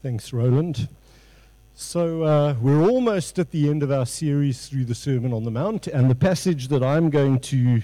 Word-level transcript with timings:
Thanks, 0.00 0.32
Roland. 0.32 0.86
So, 1.74 2.22
uh, 2.22 2.54
we're 2.60 2.88
almost 2.88 3.36
at 3.40 3.50
the 3.50 3.68
end 3.68 3.82
of 3.82 3.90
our 3.90 4.06
series 4.06 4.68
through 4.68 4.84
the 4.84 4.94
Sermon 4.94 5.32
on 5.32 5.42
the 5.42 5.50
Mount, 5.50 5.88
and 5.88 6.08
the 6.08 6.14
passage 6.14 6.68
that 6.68 6.84
I'm 6.84 7.10
going 7.10 7.40
to 7.40 7.82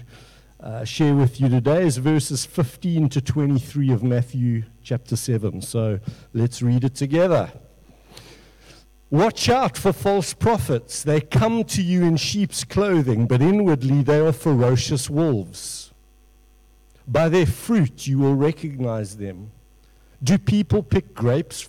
uh, 0.61 0.85
share 0.85 1.17
with 1.17 1.41
you 1.41 1.49
today 1.49 1.85
is 1.85 1.97
verses 1.97 2.47
15 2.47 3.09
to 3.09 3.21
23 3.21 3.91
of 3.91 4.05
Matthew 4.05 4.63
chapter 4.85 5.17
7. 5.17 5.61
So, 5.61 5.99
let's 6.33 6.63
read 6.63 6.85
it 6.85 6.95
together. 6.95 7.51
Watch 9.11 9.49
out 9.49 9.77
for 9.77 9.93
false 9.93 10.35
prophets. 10.35 11.03
They 11.03 11.21
come 11.21 11.65
to 11.65 11.83
you 11.83 12.05
in 12.05 12.17
sheep's 12.17 12.63
clothing, 12.63 13.27
but 13.27 13.43
inwardly 13.43 14.05
they 14.05 14.21
are 14.21 14.33
ferocious 14.33 15.11
wolves. 15.11 15.93
By 17.09 17.29
their 17.29 17.47
fruit 17.47 18.07
you 18.07 18.21
will 18.21 18.37
recognize 18.37 19.17
them. 19.17 19.51
Do 20.23 20.39
people 20.39 20.85
pick 20.85 21.13
grapes 21.13 21.69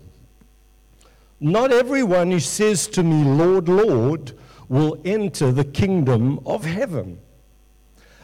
Not 1.43 1.73
everyone 1.73 2.29
who 2.29 2.39
says 2.39 2.85
to 2.89 3.01
me, 3.01 3.23
Lord, 3.23 3.67
Lord, 3.67 4.33
will 4.69 5.01
enter 5.03 5.51
the 5.51 5.65
kingdom 5.65 6.39
of 6.45 6.65
heaven, 6.65 7.19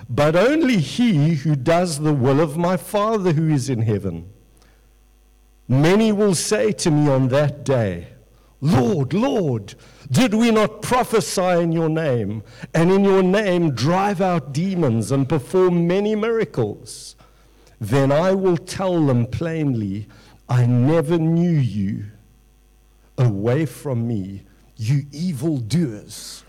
but 0.08 0.36
only 0.36 0.78
he 0.78 1.34
who 1.34 1.56
does 1.56 2.00
the 2.00 2.14
will 2.14 2.40
of 2.40 2.58
my 2.58 2.78
Father 2.78 3.34
who 3.34 3.52
is 3.52 3.72
in 3.72 3.82
heaven. 3.82 4.30
Many 5.68 6.12
will 6.12 6.36
say 6.36 6.72
to 6.73 6.92
me 6.92 7.10
on 7.10 7.30
that 7.30 7.66
day, 7.66 8.10
Lord, 8.62 9.14
Lord, 9.14 9.73
did 10.12 10.36
we 10.36 10.52
not 10.52 10.84
prophesy 10.84 11.62
in 11.62 11.72
your 11.72 11.90
name, 11.90 12.44
and 12.76 12.92
in 12.92 13.04
your 13.04 13.23
name 13.23 13.72
drive 13.72 14.22
out 14.22 14.54
demons 14.54 15.12
and 15.12 15.28
perform 15.28 15.88
many 15.88 16.16
miracles? 16.16 17.16
Then 17.82 18.12
I 18.12 18.34
will 18.34 18.58
tell 18.58 19.04
them 19.08 19.26
plainly, 19.26 20.08
I 20.48 20.68
never 20.68 21.18
knew 21.18 21.58
you. 21.58 22.06
Away 23.18 23.66
from 23.66 24.08
me, 24.08 24.44
you 24.76 25.06
evildoers. 25.12 26.44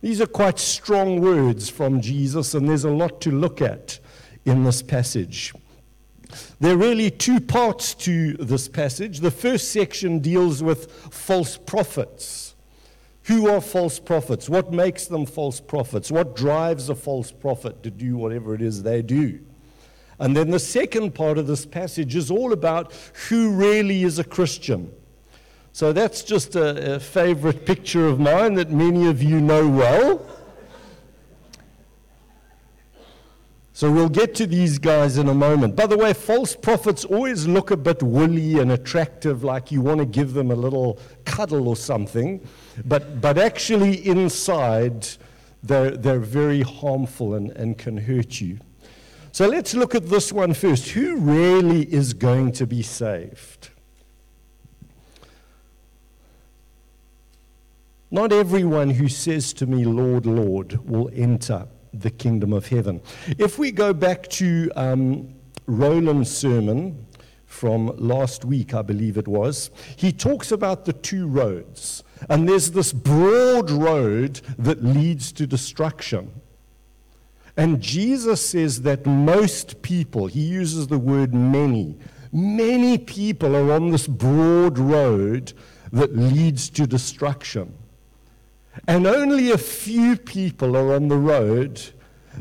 These 0.00 0.20
are 0.20 0.26
quite 0.26 0.58
strong 0.58 1.20
words 1.20 1.68
from 1.68 2.00
Jesus, 2.00 2.54
and 2.54 2.68
there's 2.68 2.84
a 2.84 2.90
lot 2.90 3.20
to 3.22 3.32
look 3.32 3.60
at 3.60 3.98
in 4.44 4.62
this 4.62 4.80
passage. 4.80 5.52
There 6.60 6.74
are 6.74 6.78
really 6.78 7.10
two 7.10 7.40
parts 7.40 7.94
to 7.94 8.34
this 8.34 8.68
passage. 8.68 9.20
The 9.20 9.30
first 9.30 9.72
section 9.72 10.20
deals 10.20 10.62
with 10.62 10.90
false 10.92 11.56
prophets. 11.56 12.54
Who 13.24 13.48
are 13.48 13.60
false 13.60 13.98
prophets? 13.98 14.48
What 14.48 14.72
makes 14.72 15.06
them 15.06 15.26
false 15.26 15.60
prophets? 15.60 16.10
What 16.10 16.36
drives 16.36 16.88
a 16.88 16.94
false 16.94 17.32
prophet 17.32 17.82
to 17.82 17.90
do 17.90 18.16
whatever 18.16 18.54
it 18.54 18.62
is 18.62 18.82
they 18.82 19.02
do? 19.02 19.40
And 20.18 20.36
then 20.36 20.50
the 20.50 20.58
second 20.58 21.14
part 21.14 21.38
of 21.38 21.46
this 21.46 21.66
passage 21.66 22.16
is 22.16 22.30
all 22.30 22.52
about 22.52 22.92
who 23.28 23.52
really 23.52 24.02
is 24.02 24.18
a 24.18 24.24
Christian. 24.24 24.92
So 25.72 25.92
that's 25.92 26.22
just 26.22 26.56
a, 26.56 26.96
a 26.96 27.00
favorite 27.00 27.64
picture 27.64 28.06
of 28.06 28.18
mine 28.18 28.54
that 28.54 28.70
many 28.70 29.06
of 29.06 29.22
you 29.22 29.40
know 29.40 29.68
well. 29.68 30.26
So 33.78 33.92
we'll 33.92 34.08
get 34.08 34.34
to 34.34 34.46
these 34.48 34.76
guys 34.80 35.18
in 35.18 35.28
a 35.28 35.34
moment. 35.34 35.76
By 35.76 35.86
the 35.86 35.96
way, 35.96 36.12
false 36.12 36.56
prophets 36.56 37.04
always 37.04 37.46
look 37.46 37.70
a 37.70 37.76
bit 37.76 38.02
woolly 38.02 38.58
and 38.58 38.72
attractive, 38.72 39.44
like 39.44 39.70
you 39.70 39.80
want 39.80 40.00
to 40.00 40.04
give 40.04 40.32
them 40.32 40.50
a 40.50 40.56
little 40.56 40.98
cuddle 41.24 41.68
or 41.68 41.76
something. 41.76 42.44
But, 42.84 43.20
but 43.20 43.38
actually, 43.38 44.04
inside, 44.04 45.06
they're, 45.62 45.92
they're 45.92 46.18
very 46.18 46.62
harmful 46.62 47.34
and, 47.34 47.52
and 47.52 47.78
can 47.78 47.98
hurt 47.98 48.40
you. 48.40 48.58
So 49.30 49.46
let's 49.46 49.74
look 49.74 49.94
at 49.94 50.08
this 50.08 50.32
one 50.32 50.54
first. 50.54 50.88
Who 50.88 51.14
really 51.14 51.82
is 51.82 52.14
going 52.14 52.50
to 52.54 52.66
be 52.66 52.82
saved? 52.82 53.70
Not 58.10 58.32
everyone 58.32 58.90
who 58.90 59.06
says 59.08 59.52
to 59.54 59.66
me, 59.66 59.84
Lord, 59.84 60.24
Lord, 60.24 60.88
will 60.88 61.10
enter 61.12 61.66
the 61.92 62.10
kingdom 62.10 62.54
of 62.54 62.68
heaven. 62.68 63.02
If 63.36 63.58
we 63.58 63.70
go 63.70 63.92
back 63.92 64.28
to 64.28 64.70
um, 64.76 65.34
Roland's 65.66 66.34
sermon 66.34 67.06
from 67.44 67.88
last 67.98 68.46
week, 68.46 68.72
I 68.72 68.80
believe 68.80 69.18
it 69.18 69.28
was, 69.28 69.70
he 69.96 70.10
talks 70.10 70.52
about 70.52 70.86
the 70.86 70.94
two 70.94 71.26
roads. 71.26 72.02
And 72.30 72.48
there's 72.48 72.70
this 72.70 72.94
broad 72.94 73.70
road 73.70 74.40
that 74.58 74.82
leads 74.82 75.30
to 75.32 75.46
destruction. 75.46 76.40
And 77.58 77.80
Jesus 77.80 78.46
says 78.46 78.82
that 78.82 79.04
most 79.04 79.82
people, 79.82 80.28
he 80.28 80.40
uses 80.40 80.86
the 80.86 80.98
word 80.98 81.34
many, 81.34 81.98
many 82.32 82.96
people 82.96 83.54
are 83.54 83.72
on 83.72 83.90
this 83.90 84.06
broad 84.06 84.78
road 84.78 85.52
that 85.92 86.16
leads 86.16 86.70
to 86.70 86.86
destruction. 86.86 87.74
And 88.86 89.06
only 89.06 89.50
a 89.50 89.58
few 89.58 90.16
people 90.16 90.76
are 90.76 90.94
on 90.94 91.08
the 91.08 91.16
road 91.16 91.80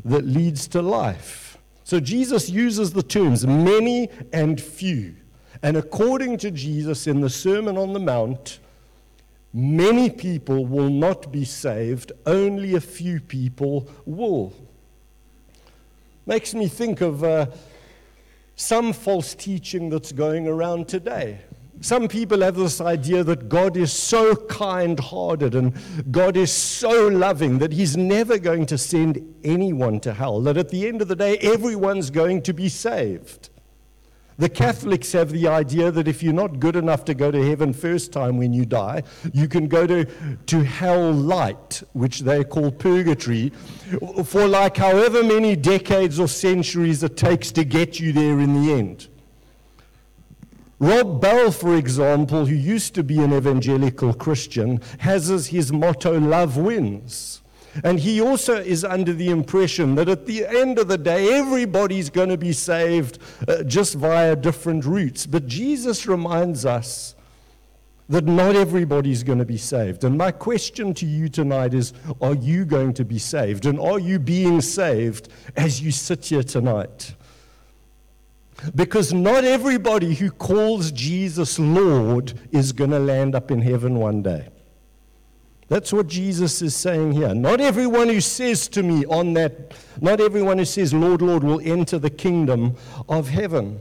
that 0.05 0.25
leads 0.25 0.67
to 0.69 0.81
life. 0.81 1.57
So 1.83 1.99
Jesus 1.99 2.49
uses 2.49 2.93
the 2.93 3.03
terms 3.03 3.47
many 3.47 4.09
and 4.33 4.59
few. 4.59 5.15
And 5.63 5.77
according 5.77 6.37
to 6.39 6.51
Jesus 6.51 7.07
in 7.07 7.21
the 7.21 7.29
Sermon 7.29 7.77
on 7.77 7.93
the 7.93 7.99
Mount, 7.99 8.59
many 9.53 10.09
people 10.09 10.65
will 10.65 10.89
not 10.89 11.31
be 11.31 11.45
saved, 11.45 12.11
only 12.25 12.75
a 12.75 12.81
few 12.81 13.19
people 13.19 13.89
will. 14.05 14.53
Makes 16.25 16.53
me 16.53 16.67
think 16.67 17.01
of 17.01 17.23
uh, 17.23 17.47
some 18.55 18.91
false 18.91 19.33
teaching 19.33 19.89
that's 19.89 20.11
going 20.11 20.47
around 20.47 20.87
today. 20.89 21.39
Some 21.81 22.07
people 22.07 22.41
have 22.41 22.55
this 22.55 22.81
idea 22.81 23.23
that 23.23 23.49
God 23.49 23.77
is 23.77 23.93
so 23.93 24.35
kind 24.35 24.99
hearted 24.99 25.53
and 25.53 25.73
God 26.11 26.35
is 26.35 26.51
so 26.51 27.07
loving 27.07 27.59
that 27.59 27.71
He's 27.71 27.95
never 27.95 28.37
going 28.39 28.65
to 28.67 28.77
send 28.77 29.35
anyone 29.43 29.99
to 30.01 30.13
hell, 30.13 30.41
that 30.41 30.57
at 30.57 30.69
the 30.69 30.87
end 30.87 31.01
of 31.01 31.07
the 31.07 31.15
day, 31.15 31.37
everyone's 31.37 32.09
going 32.09 32.41
to 32.43 32.53
be 32.53 32.67
saved. 32.69 33.49
The 34.39 34.49
Catholics 34.49 35.13
have 35.13 35.31
the 35.31 35.47
idea 35.47 35.89
that 35.89 36.07
if 36.07 36.21
you're 36.21 36.31
not 36.31 36.59
good 36.59 36.75
enough 36.75 37.03
to 37.05 37.15
go 37.15 37.31
to 37.31 37.43
heaven 37.43 37.73
first 37.73 38.13
time 38.13 38.37
when 38.37 38.53
you 38.53 38.65
die, 38.65 39.01
you 39.33 39.47
can 39.47 39.67
go 39.67 39.87
to, 39.87 40.05
to 40.05 40.63
hell 40.63 41.11
light, 41.11 41.81
which 41.93 42.19
they 42.19 42.43
call 42.43 42.69
purgatory, 42.71 43.51
for 44.25 44.47
like 44.47 44.77
however 44.77 45.23
many 45.23 45.55
decades 45.55 46.19
or 46.19 46.27
centuries 46.27 47.01
it 47.01 47.17
takes 47.17 47.51
to 47.53 47.63
get 47.63 47.99
you 47.99 48.13
there 48.13 48.39
in 48.39 48.53
the 48.53 48.73
end. 48.73 49.07
Rob 50.79 51.19
Bell, 51.19 51.51
for 51.51 51.75
example, 51.75 52.45
who 52.45 52.55
used 52.55 52.93
to 52.95 53.03
be 53.03 53.19
an 53.19 53.33
evangelical 53.33 54.13
Christian, 54.13 54.79
has 54.99 55.31
as 55.31 55.47
his 55.47 55.73
motto, 55.73 56.19
love 56.19 56.55
wins. 56.55 57.41
And 57.83 57.99
he 57.99 58.21
also 58.21 58.55
is 58.57 58.83
under 58.83 59.13
the 59.13 59.29
impression 59.29 59.95
that 59.95 60.09
at 60.09 60.25
the 60.25 60.45
end 60.45 60.79
of 60.79 60.87
the 60.87 60.97
day, 60.97 61.33
everybody's 61.33 62.09
going 62.09 62.29
to 62.29 62.37
be 62.37 62.53
saved 62.53 63.19
uh, 63.47 63.63
just 63.63 63.95
via 63.95 64.35
different 64.35 64.85
routes. 64.85 65.25
But 65.25 65.47
Jesus 65.47 66.07
reminds 66.07 66.65
us 66.65 67.15
that 68.09 68.25
not 68.25 68.55
everybody's 68.55 69.23
going 69.23 69.39
to 69.39 69.45
be 69.45 69.57
saved. 69.57 70.03
And 70.03 70.17
my 70.17 70.31
question 70.31 70.93
to 70.95 71.05
you 71.05 71.27
tonight 71.27 71.73
is 71.73 71.93
Are 72.21 72.35
you 72.35 72.65
going 72.65 72.93
to 72.93 73.05
be 73.05 73.19
saved? 73.19 73.65
And 73.65 73.79
are 73.79 73.99
you 73.99 74.17
being 74.19 74.61
saved 74.61 75.29
as 75.55 75.81
you 75.81 75.91
sit 75.91 76.25
here 76.27 76.43
tonight? 76.43 77.15
Because 78.75 79.13
not 79.13 79.43
everybody 79.43 80.15
who 80.15 80.31
calls 80.31 80.91
Jesus 80.91 81.59
Lord 81.59 82.33
is 82.51 82.71
going 82.71 82.89
to 82.89 82.99
land 82.99 83.35
up 83.35 83.51
in 83.51 83.61
heaven 83.61 83.95
one 83.95 84.21
day. 84.21 84.49
That's 85.69 85.91
what 85.91 86.07
Jesus 86.07 86.61
is 86.61 86.75
saying 86.75 87.11
here. 87.11 87.35
Not 87.35 87.59
everyone 87.59 88.07
who 88.07 88.21
says 88.21 88.67
to 88.69 88.83
me 88.83 89.05
on 89.05 89.33
that, 89.33 89.73
not 89.99 90.21
everyone 90.21 90.57
who 90.57 90.65
says, 90.65 90.93
Lord, 90.93 91.21
Lord, 91.21 91.43
will 91.43 91.59
enter 91.61 91.99
the 91.99 92.09
kingdom 92.09 92.75
of 93.09 93.27
heaven. 93.27 93.79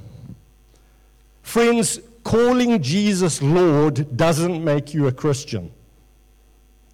Friends, 1.43 2.01
calling 2.25 2.83
Jesus 2.83 3.41
Lord 3.41 4.17
doesn't 4.17 4.65
make 4.65 4.93
you 4.93 5.07
a 5.07 5.13
Christian. 5.13 5.73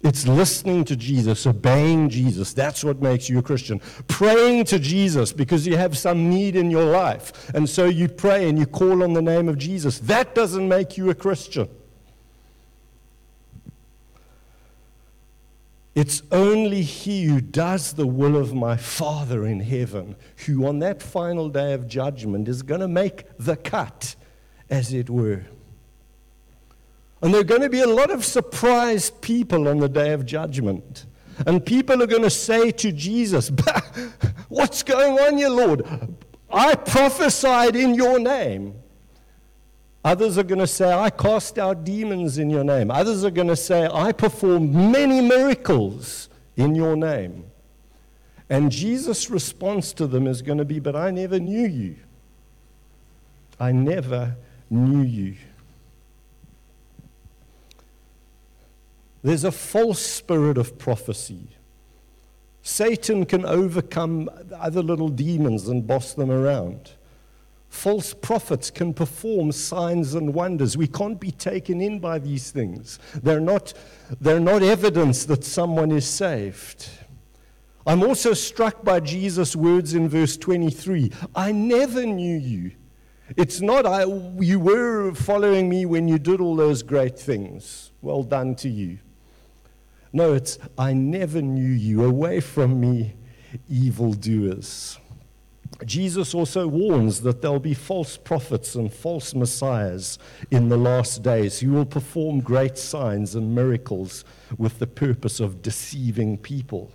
It's 0.03 0.27
listening 0.27 0.83
to 0.85 0.97
Jesus, 0.97 1.47
obeying 1.47 2.09
Jesus. 2.09 2.51
That's 2.51 2.83
what 2.83 3.01
makes 3.01 3.29
you 3.29 3.39
a 3.39 3.41
Christian. 3.41 3.79
Praying 4.09 4.65
to 4.65 4.77
Jesus 4.77 5.31
because 5.31 5.65
you 5.65 5.77
have 5.77 5.97
some 5.97 6.29
need 6.29 6.57
in 6.57 6.69
your 6.69 6.83
life. 6.83 7.49
And 7.55 7.69
so 7.69 7.85
you 7.85 8.09
pray 8.09 8.49
and 8.49 8.59
you 8.59 8.65
call 8.65 9.01
on 9.01 9.13
the 9.13 9.21
name 9.21 9.47
of 9.47 9.57
Jesus. 9.57 9.99
That 9.99 10.35
doesn't 10.35 10.67
make 10.67 10.97
you 10.97 11.09
a 11.09 11.15
Christian. 11.15 11.69
It's 15.95 16.23
only 16.31 16.81
he 16.81 17.23
who 17.25 17.39
does 17.39 17.93
the 17.93 18.07
will 18.07 18.35
of 18.35 18.53
my 18.53 18.75
Father 18.75 19.45
in 19.45 19.61
heaven 19.61 20.17
who, 20.45 20.65
on 20.65 20.79
that 20.79 21.01
final 21.01 21.47
day 21.47 21.71
of 21.73 21.87
judgment, 21.87 22.49
is 22.49 22.61
going 22.61 22.81
to 22.81 22.87
make 22.89 23.25
the 23.37 23.55
cut, 23.55 24.15
as 24.69 24.91
it 24.91 25.09
were. 25.09 25.45
And 27.23 27.33
there 27.33 27.39
are 27.39 27.45
going 27.45 27.61
to 27.61 27.69
be 27.69 27.79
a 27.79 27.87
lot 27.87 28.11
of 28.11 28.25
surprised 28.25 29.21
people 29.21 29.69
on 29.69 29.77
the 29.77 29.87
day 29.87 30.11
of 30.11 30.25
judgment. 30.25 31.05
And 31.47 31.65
people 31.65 32.03
are 32.03 32.05
going 32.05 32.23
to 32.23 32.29
say 32.29 32.69
to 32.71 32.91
Jesus, 32.91 33.49
What's 34.49 34.83
going 34.83 35.17
on 35.17 35.37
here, 35.37 35.47
Lord? 35.47 35.87
I 36.51 36.75
prophesied 36.75 37.77
in 37.77 37.95
your 37.95 38.19
name. 38.19 38.75
Others 40.03 40.37
are 40.37 40.43
going 40.43 40.59
to 40.59 40.67
say, 40.67 40.91
I 40.91 41.09
cast 41.09 41.57
out 41.57 41.85
demons 41.85 42.37
in 42.37 42.49
your 42.49 42.65
name. 42.65 42.91
Others 42.91 43.23
are 43.23 43.31
going 43.31 43.47
to 43.47 43.55
say, 43.55 43.87
I 43.89 44.11
performed 44.11 44.75
many 44.75 45.21
miracles 45.21 46.27
in 46.57 46.75
your 46.75 46.97
name. 46.97 47.45
And 48.49 48.69
Jesus' 48.69 49.29
response 49.29 49.93
to 49.93 50.07
them 50.07 50.27
is 50.27 50.41
going 50.41 50.57
to 50.57 50.65
be, 50.65 50.81
But 50.81 50.97
I 50.97 51.09
never 51.09 51.39
knew 51.39 51.65
you. 51.65 51.95
I 53.61 53.71
never 53.71 54.35
knew 54.69 55.01
you. 55.01 55.37
There's 59.23 59.45
a 59.45 59.51
false 59.51 60.01
spirit 60.01 60.57
of 60.57 60.77
prophecy. 60.77 61.47
Satan 62.61 63.25
can 63.25 63.45
overcome 63.45 64.29
other 64.53 64.83
little 64.83 65.09
demons 65.09 65.67
and 65.67 65.87
boss 65.87 66.13
them 66.13 66.29
around. 66.29 66.91
False 67.69 68.13
prophets 68.13 68.69
can 68.69 68.93
perform 68.93 69.51
signs 69.51 70.13
and 70.13 70.33
wonders. 70.33 70.77
We 70.77 70.87
can't 70.87 71.19
be 71.19 71.31
taken 71.31 71.81
in 71.81 71.99
by 71.99 72.19
these 72.19 72.51
things. 72.51 72.99
They're 73.21 73.39
not, 73.39 73.73
they're 74.21 74.39
not 74.39 74.61
evidence 74.61 75.25
that 75.25 75.43
someone 75.43 75.91
is 75.91 76.05
saved. 76.05 76.89
I'm 77.87 78.03
also 78.03 78.33
struck 78.33 78.83
by 78.83 78.99
Jesus' 78.99 79.55
words 79.55 79.93
in 79.93 80.07
verse 80.07 80.37
23 80.37 81.11
I 81.35 81.51
never 81.51 82.05
knew 82.05 82.37
you. 82.37 82.71
It's 83.35 83.61
not, 83.61 83.85
I, 83.85 84.05
you 84.39 84.59
were 84.59 85.13
following 85.13 85.67
me 85.67 85.85
when 85.85 86.07
you 86.07 86.19
did 86.19 86.39
all 86.39 86.55
those 86.55 86.83
great 86.83 87.17
things. 87.17 87.91
Well 88.01 88.23
done 88.23 88.55
to 88.55 88.69
you. 88.69 88.99
No, 90.13 90.33
it's, 90.33 90.59
I 90.77 90.93
never 90.93 91.41
knew 91.41 91.71
you. 91.71 92.05
Away 92.05 92.39
from 92.39 92.79
me, 92.79 93.15
evildoers. 93.67 94.99
Jesus 95.85 96.35
also 96.35 96.67
warns 96.67 97.21
that 97.21 97.41
there'll 97.41 97.59
be 97.59 97.73
false 97.73 98.15
prophets 98.15 98.75
and 98.75 98.93
false 98.93 99.33
messiahs 99.33 100.19
in 100.51 100.69
the 100.69 100.77
last 100.77 101.23
days 101.23 101.59
who 101.59 101.71
will 101.71 101.85
perform 101.85 102.39
great 102.41 102.77
signs 102.77 103.33
and 103.33 103.55
miracles 103.55 104.23
with 104.57 104.79
the 104.79 104.87
purpose 104.87 105.39
of 105.39 105.63
deceiving 105.63 106.37
people. 106.37 106.91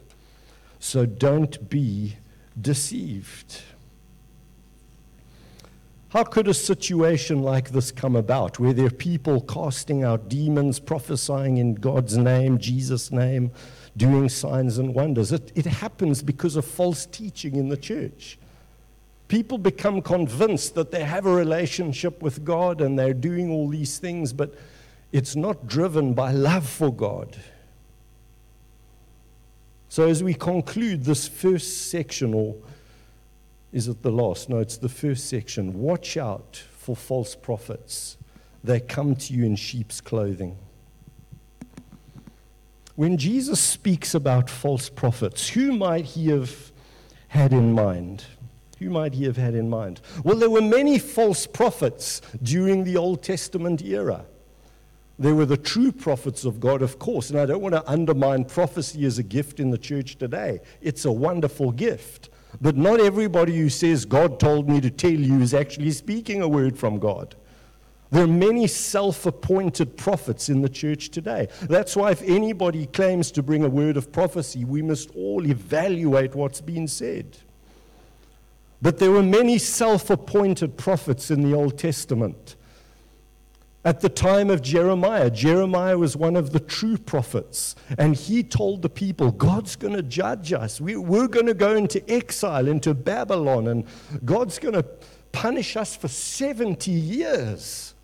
So 0.79 1.05
don't 1.05 1.69
be 1.69 2.17
deceived. 2.61 3.63
How 6.11 6.25
could 6.25 6.49
a 6.49 6.55
situation 6.55 7.43
like 7.43 7.71
this 7.71 7.91
come 7.91 8.17
about, 8.17 8.59
where 8.59 8.73
there 8.73 8.87
are 8.87 8.91
people 8.91 9.43
casting 9.43 10.05
out 10.05 10.31
demons, 10.31 10.81
prophesying 10.81 11.59
in 11.59 11.75
God's 11.75 12.17
name, 12.17 12.59
Jesus' 12.59 13.13
name, 13.13 13.51
doing 13.95 14.31
signs 14.31 14.79
and 14.79 14.95
wonders? 14.95 15.33
It, 15.33 15.53
it 15.55 15.67
happens 15.67 16.23
because 16.23 16.57
of 16.57 16.65
false 16.65 17.05
teaching 17.05 17.57
in 17.57 17.69
the 17.69 17.77
church. 17.77 18.39
People 19.29 19.59
become 19.59 20.01
convinced 20.01 20.75
that 20.77 20.91
they 20.91 21.05
have 21.05 21.27
a 21.27 21.35
relationship 21.35 22.23
with 22.23 22.43
God 22.43 22.81
and 22.81 22.99
they're 22.99 23.13
doing 23.13 23.51
all 23.51 23.69
these 23.69 23.99
things, 23.99 24.33
but 24.33 24.55
it's 25.13 25.37
not 25.37 25.67
driven 25.67 26.15
by 26.15 26.33
love 26.33 26.67
for 26.67 26.91
God. 26.91 27.37
So, 29.91 30.09
as 30.09 30.23
we 30.23 30.33
conclude 30.33 31.05
this 31.05 31.29
first 31.29 31.91
section, 31.91 32.33
or 32.33 32.57
is 33.73 33.89
it 33.89 34.03
the 34.03 34.11
last? 34.11 34.49
No, 34.49 34.59
it's 34.59 34.79
the 34.79 34.89
first 34.89 35.29
section. 35.29 35.81
Watch 35.81 36.17
out 36.17 36.63
for 36.73 36.97
false 36.97 37.35
prophets. 37.35 38.17
They 38.65 38.81
come 38.81 39.15
to 39.17 39.35
you 39.35 39.45
in 39.45 39.57
sheep's 39.57 40.01
clothing. 40.01 40.57
When 42.97 43.17
Jesus 43.17 43.61
speaks 43.61 44.15
about 44.15 44.51
false 44.51 44.89
prophets, 44.89 45.49
who 45.49 45.73
might 45.73 46.05
he 46.05 46.31
have 46.31 46.73
had 47.29 47.53
in 47.53 47.73
mind? 47.73 48.25
Who 48.79 48.91
might 48.91 49.15
he 49.15 49.25
have 49.25 49.37
had 49.37 49.55
in 49.55 49.69
mind? 49.69 50.01
Well, 50.25 50.37
there 50.37 50.51
were 50.51 50.63
many 50.63 50.99
false 50.99 51.47
prophets 51.47 52.21
during 52.43 52.85
the 52.85 52.97
Old 52.97 53.23
Testament 53.23 53.83
era. 53.83 54.25
There 55.19 55.35
were 55.35 55.47
the 55.47 55.57
true 55.57 55.91
prophets 55.91 56.45
of 56.45 56.61
God, 56.61 56.81
of 56.81 56.99
course, 56.99 57.31
and 57.31 57.39
I 57.39 57.47
don't 57.47 57.61
want 57.61 57.75
to 57.75 57.89
undermine 57.89 58.45
prophecy 58.45 59.05
as 59.05 59.19
a 59.19 59.25
gift 59.25 59.59
in 59.59 59.71
the 59.71 59.79
church 59.79 60.17
today. 60.17 60.61
It's 60.81 61.05
a 61.05 61.13
wonderful 61.13 61.73
gift. 61.73 62.31
But 62.61 62.77
not 62.77 63.01
everybody 63.01 63.57
who 63.57 63.69
says, 63.69 64.05
God 64.05 64.41
told 64.41 64.69
me 64.69 64.81
to 64.81 64.91
tell 64.91 65.11
you, 65.11 65.41
is 65.41 65.55
actually 65.55 65.91
speaking 65.93 66.43
a 66.43 66.49
word 66.49 66.79
from 66.79 66.99
God. 66.99 67.37
There 68.11 68.25
are 68.25 68.29
many 68.29 68.67
self 68.67 69.27
appointed 69.27 69.97
prophets 69.97 70.49
in 70.49 70.63
the 70.63 70.69
church 70.69 71.11
today. 71.11 71.49
That's 71.63 71.95
why, 71.95 72.11
if 72.11 72.23
anybody 72.23 72.87
claims 72.87 73.31
to 73.33 73.43
bring 73.43 73.65
a 73.65 73.69
word 73.69 73.97
of 73.99 74.13
prophecy, 74.13 74.65
we 74.65 74.81
must 74.81 75.11
all 75.15 75.47
evaluate 75.47 76.35
what's 76.35 76.63
been 76.63 76.89
said. 76.89 77.37
But 78.81 78.99
there 78.99 79.11
were 79.11 79.23
many 79.23 79.59
self 79.59 80.09
appointed 80.09 80.79
prophets 80.79 81.31
in 81.31 81.43
the 81.43 81.55
Old 81.55 81.79
Testament. 81.79 82.57
At 83.85 84.01
the 84.01 84.09
time 84.09 84.51
of 84.51 84.61
Jeremiah, 84.61 85.31
Jeremiah 85.31 85.97
was 85.97 86.17
one 86.17 86.35
of 86.35 86.51
the 86.53 86.61
true 86.61 86.99
prophets, 86.99 87.77
and 87.97 88.17
he 88.17 88.43
told 88.43 88.83
the 88.83 88.89
people, 88.89 89.31
God's 89.31 89.77
going 89.77 89.95
to 89.95 90.03
judge 90.03 90.53
us. 90.53 90.81
We, 90.81 90.95
are 90.95 91.29
going 91.29 91.47
to 91.47 91.55
go 91.55 91.77
into 91.77 92.09
exile, 92.11 92.67
into 92.67 92.93
Babylon, 92.93 93.69
and 93.69 93.85
God's 94.25 94.59
going 94.59 94.75
to 94.75 94.85
punish 95.31 95.77
us 95.77 95.95
for 95.95 96.09
70 96.09 96.91
years. 96.91 97.95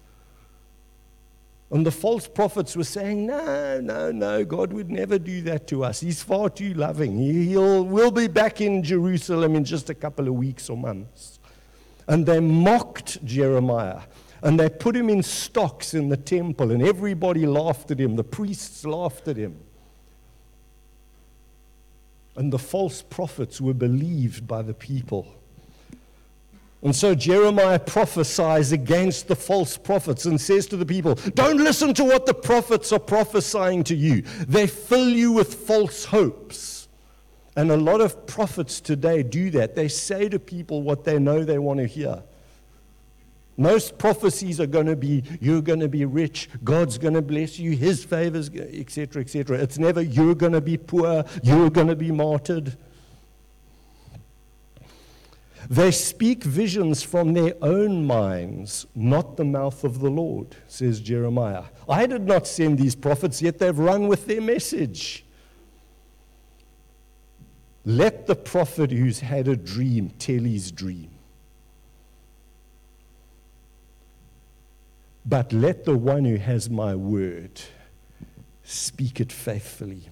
And 1.71 1.85
the 1.85 1.91
false 1.91 2.29
prophets 2.29 2.77
were 2.77 2.85
saying, 2.85 3.27
No, 3.27 3.81
no, 3.81 4.13
no, 4.13 4.45
God 4.45 4.73
would 4.73 4.91
never 4.91 5.19
do 5.19 5.43
that 5.43 5.67
to 5.69 5.83
us. 5.83 5.99
He's 5.99 6.23
far 6.23 6.49
too 6.49 6.73
loving. 6.75 7.19
He'll, 7.19 7.85
we'll 7.85 8.13
be 8.13 8.29
back 8.29 8.61
in 8.61 8.85
Jerusalem 8.85 9.57
in 9.57 9.65
just 9.65 9.91
a 9.91 9.95
couple 9.95 10.29
of 10.29 10.35
weeks 10.35 10.71
or 10.71 10.77
months. 10.77 11.41
And 12.07 12.27
they 12.27 12.39
mocked 12.39 13.25
Jeremiah. 13.25 14.03
And 14.45 14.61
they 14.61 14.69
put 14.69 14.95
him 14.95 15.09
in 15.09 15.23
stocks 15.23 15.95
in 15.95 16.11
the 16.11 16.19
temple, 16.19 16.71
and 16.71 16.83
everybody 16.83 17.47
laughed 17.47 17.91
at 17.91 17.99
him. 17.99 18.15
The 18.15 18.25
priests 18.25 18.85
laughed 18.85 19.27
at 19.27 19.39
him. 19.39 19.59
And 22.37 22.53
the 22.53 22.59
false 22.59 23.01
prophets 23.01 23.59
were 23.59 23.73
believed 23.73 24.47
by 24.47 24.61
the 24.61 24.75
people. 24.75 25.27
And 26.83 26.95
so 26.95 27.15
Jeremiah 27.15 27.79
prophesies 27.79 28.73
against 28.73 29.29
the 29.29 29.37
false 29.37 29.79
prophets 29.79 30.27
and 30.27 30.39
says 30.39 30.67
to 30.67 30.77
the 30.77 30.85
people, 30.85 31.15
Don't 31.35 31.57
listen 31.57 31.95
to 31.95 32.05
what 32.05 32.27
the 32.27 32.35
prophets 32.35 32.93
are 32.93 32.99
prophesying 32.99 33.83
to 33.85 33.95
you. 33.95 34.23
They 34.47 34.67
fill 34.67 35.09
you 35.09 35.33
with 35.33 35.55
false 35.55 36.05
hopes. 36.05 36.89
And 37.57 37.71
a 37.71 37.77
lot 37.79 38.03
of 38.03 38.27
prophets 38.27 38.83
today 38.83 39.23
do 39.23 39.49
that. 39.53 39.75
They 39.75 39.89
say 39.89 40.29
to 40.29 40.39
people 40.39 40.83
what 40.83 41.05
they 41.05 41.19
know 41.19 41.45
they 41.45 41.59
want 41.59 41.81
to 41.81 41.87
hear. 41.87 42.23
Most 43.57 43.99
prophecies 43.99 44.61
are 44.61 44.67
going 44.67 44.87
to 44.87 44.97
be, 44.97 45.23
you're 45.41 45.63
going 45.63 45.81
to 45.81 45.89
be 45.89 46.05
rich, 46.05 46.49
God's 46.65 46.99
going 46.99 47.15
to 47.15 47.23
bless 47.23 47.59
you, 47.59 47.73
His 47.73 48.05
favors, 48.05 48.51
etc., 48.51 49.23
etc. 49.23 49.59
It's 49.59 49.79
never, 49.79 50.03
you're 50.03 50.35
going 50.35 50.53
to 50.53 50.61
be 50.61 50.77
poor, 50.77 51.25
you're 51.43 51.71
going 51.71 51.89
to 51.89 51.97
be 51.97 52.11
martyred. 52.11 52.77
They 55.71 55.93
speak 55.93 56.45
visions 56.45 57.03
from 57.03 57.33
their 57.33 57.55
own 57.63 58.07
minds, 58.07 58.87
not 58.95 59.37
the 59.37 59.45
mouth 59.45 59.83
of 59.85 60.01
the 60.01 60.11
Lord, 60.11 60.57
says 60.69 61.01
Jeremiah. 61.01 61.65
I 61.89 62.07
did 62.07 62.27
not 62.27 62.47
send 62.47 62.79
these 62.79 62.95
prophets, 62.95 63.41
yet 63.41 63.59
they've 63.59 63.79
run 63.79 64.09
with 64.09 64.27
their 64.27 64.43
message. 64.43 65.25
Let 67.87 68.27
the 68.27 68.35
prophet 68.35 68.91
who's 68.91 69.21
had 69.21 69.49
a 69.49 69.57
dream 69.57 70.11
tell 70.19 70.41
his 70.41 70.73
dream. 70.73 71.14
But 75.27 75.53
let 75.53 75.85
the 75.85 75.97
one 75.97 76.25
who 76.25 76.37
has 76.37 76.69
my 76.69 76.95
word 76.95 77.61
speak 78.63 79.21
it 79.21 79.33
faithfully. 79.33 80.09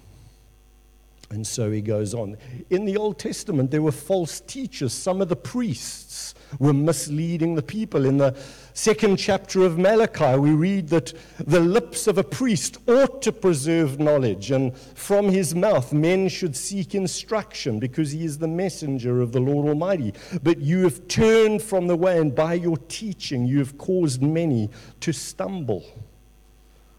And 1.33 1.45
so 1.47 1.71
he 1.71 1.81
goes 1.81 2.13
on. 2.13 2.37
In 2.69 2.85
the 2.85 2.95
Old 2.95 3.17
Testament, 3.17 3.71
there 3.71 3.81
were 3.81 3.91
false 3.91 4.39
teachers. 4.39 4.93
Some 4.93 5.19
of 5.19 5.29
the 5.29 5.35
priests 5.35 6.35
were 6.59 6.73
misleading 6.73 7.55
the 7.55 7.63
people. 7.63 8.05
In 8.05 8.19
the 8.19 8.35
second 8.75 9.17
chapter 9.17 9.63
of 9.63 9.79
Malachi, 9.79 10.37
we 10.37 10.51
read 10.51 10.89
that 10.89 11.11
the 11.39 11.59
lips 11.59 12.05
of 12.05 12.19
a 12.19 12.23
priest 12.23 12.77
ought 12.87 13.23
to 13.23 13.31
preserve 13.31 13.99
knowledge, 13.99 14.51
and 14.51 14.77
from 14.77 15.29
his 15.29 15.55
mouth 15.55 15.91
men 15.91 16.29
should 16.29 16.55
seek 16.55 16.93
instruction, 16.93 17.79
because 17.79 18.11
he 18.11 18.23
is 18.23 18.37
the 18.37 18.47
messenger 18.47 19.19
of 19.19 19.31
the 19.31 19.39
Lord 19.39 19.67
Almighty. 19.67 20.13
But 20.43 20.59
you 20.59 20.83
have 20.83 21.07
turned 21.07 21.63
from 21.63 21.87
the 21.87 21.95
way, 21.95 22.19
and 22.19 22.35
by 22.35 22.53
your 22.53 22.77
teaching, 22.77 23.47
you 23.47 23.57
have 23.57 23.79
caused 23.79 24.21
many 24.21 24.69
to 24.99 25.11
stumble. 25.11 25.83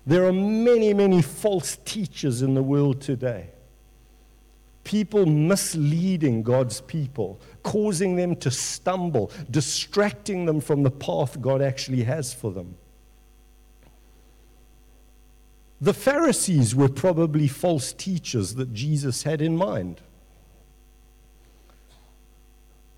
There 0.04 0.26
are 0.26 0.32
many, 0.32 0.92
many 0.92 1.22
false 1.22 1.78
teachers 1.84 2.42
in 2.42 2.54
the 2.54 2.62
world 2.64 3.00
today. 3.00 3.53
People 4.84 5.26
misleading 5.26 6.42
God's 6.42 6.82
people, 6.82 7.40
causing 7.62 8.16
them 8.16 8.36
to 8.36 8.50
stumble, 8.50 9.30
distracting 9.50 10.44
them 10.44 10.60
from 10.60 10.82
the 10.82 10.90
path 10.90 11.40
God 11.40 11.62
actually 11.62 12.04
has 12.04 12.32
for 12.32 12.52
them. 12.52 12.76
The 15.80 15.94
Pharisees 15.94 16.74
were 16.74 16.88
probably 16.88 17.48
false 17.48 17.92
teachers 17.92 18.54
that 18.54 18.72
Jesus 18.72 19.24
had 19.24 19.42
in 19.42 19.56
mind. 19.56 20.00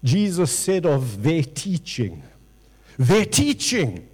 Jesus 0.05 0.57
said 0.57 0.87
of 0.87 1.23
their 1.25 1.43
teaching, 1.43 2.23
their 2.97 3.25
teaching, 3.25 4.09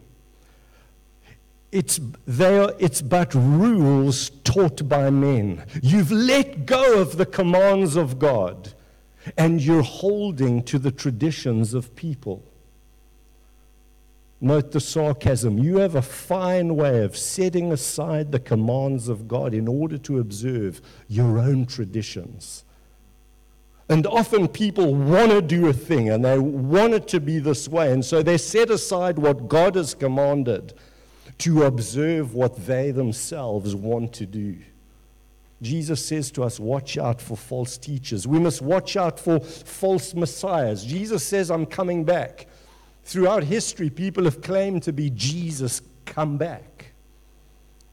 it's, 1.72 1.98
they 2.26 2.58
are, 2.58 2.74
it's 2.78 3.00
but 3.00 3.34
rules 3.34 4.28
taught 4.44 4.86
by 4.88 5.08
men. 5.08 5.64
You've 5.82 6.12
let 6.12 6.66
go 6.66 7.00
of 7.00 7.16
the 7.16 7.24
commands 7.24 7.96
of 7.96 8.18
God 8.18 8.74
and 9.38 9.60
you're 9.60 9.82
holding 9.82 10.62
to 10.64 10.78
the 10.78 10.92
traditions 10.92 11.72
of 11.72 11.96
people. 11.96 12.44
Note 14.38 14.72
the 14.72 14.80
sarcasm. 14.80 15.58
You 15.58 15.78
have 15.78 15.94
a 15.94 16.02
fine 16.02 16.76
way 16.76 17.04
of 17.04 17.16
setting 17.16 17.72
aside 17.72 18.32
the 18.32 18.40
commands 18.40 19.08
of 19.08 19.26
God 19.26 19.54
in 19.54 19.66
order 19.66 19.96
to 19.98 20.18
observe 20.18 20.82
your 21.08 21.38
own 21.38 21.64
traditions. 21.64 22.64
And 23.88 24.06
often 24.06 24.48
people 24.48 24.94
want 24.94 25.30
to 25.30 25.40
do 25.40 25.68
a 25.68 25.72
thing 25.72 26.10
and 26.10 26.24
they 26.24 26.38
want 26.38 26.92
it 26.92 27.08
to 27.08 27.20
be 27.20 27.38
this 27.38 27.68
way. 27.68 27.92
And 27.92 28.04
so 28.04 28.22
they 28.22 28.36
set 28.36 28.68
aside 28.68 29.18
what 29.18 29.48
God 29.48 29.76
has 29.76 29.94
commanded 29.94 30.74
to 31.42 31.64
observe 31.64 32.34
what 32.34 32.66
they 32.66 32.92
themselves 32.92 33.74
want 33.74 34.12
to 34.12 34.24
do. 34.24 34.56
Jesus 35.60 36.04
says 36.04 36.30
to 36.32 36.44
us, 36.44 36.60
Watch 36.60 36.96
out 36.96 37.20
for 37.20 37.36
false 37.36 37.76
teachers. 37.76 38.28
We 38.28 38.38
must 38.38 38.62
watch 38.62 38.96
out 38.96 39.18
for 39.18 39.40
false 39.40 40.14
messiahs. 40.14 40.84
Jesus 40.84 41.24
says, 41.24 41.50
I'm 41.50 41.66
coming 41.66 42.04
back. 42.04 42.46
Throughout 43.02 43.42
history, 43.42 43.90
people 43.90 44.22
have 44.22 44.40
claimed 44.40 44.84
to 44.84 44.92
be 44.92 45.10
Jesus 45.10 45.82
come 46.04 46.38
back. 46.38 46.92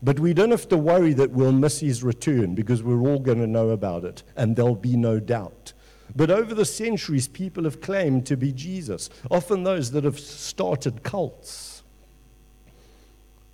But 0.03 0.19
we 0.19 0.35
don't 0.35 0.51
have 0.51 0.69
to 0.69 0.77
worry 0.77 1.13
that 1.13 1.31
we'll 1.31 1.51
miss 1.51 1.79
his 1.79 2.03
return 2.03 2.53
because 2.53 2.83
we're 2.83 3.01
all 3.01 3.19
going 3.19 3.39
to 3.39 3.47
know 3.47 3.71
about 3.71 4.05
it 4.05 4.21
and 4.35 4.55
there'll 4.55 4.75
be 4.75 4.95
no 4.95 5.19
doubt. 5.19 5.73
But 6.15 6.29
over 6.29 6.53
the 6.53 6.65
centuries, 6.65 7.27
people 7.27 7.63
have 7.63 7.81
claimed 7.81 8.27
to 8.27 8.37
be 8.37 8.51
Jesus, 8.51 9.09
often 9.31 9.63
those 9.63 9.89
that 9.91 10.03
have 10.03 10.19
started 10.19 11.01
cults. 11.01 11.78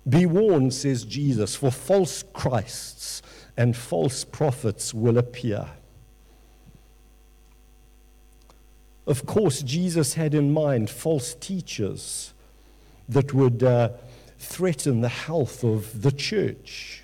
Be 0.08 0.24
warned, 0.26 0.72
says 0.72 1.04
Jesus, 1.04 1.56
for 1.56 1.70
false 1.70 2.22
Christs 2.32 3.22
and 3.56 3.76
false 3.76 4.24
prophets 4.24 4.94
will 4.94 5.18
appear. 5.18 5.66
Of 9.06 9.26
course, 9.26 9.62
Jesus 9.62 10.14
had 10.14 10.34
in 10.34 10.52
mind 10.52 10.90
false 10.90 11.34
teachers 11.34 12.34
that 13.08 13.32
would 13.32 13.62
uh, 13.62 13.90
threaten 14.38 15.00
the 15.00 15.08
health 15.08 15.64
of 15.64 16.02
the 16.02 16.12
church. 16.12 17.02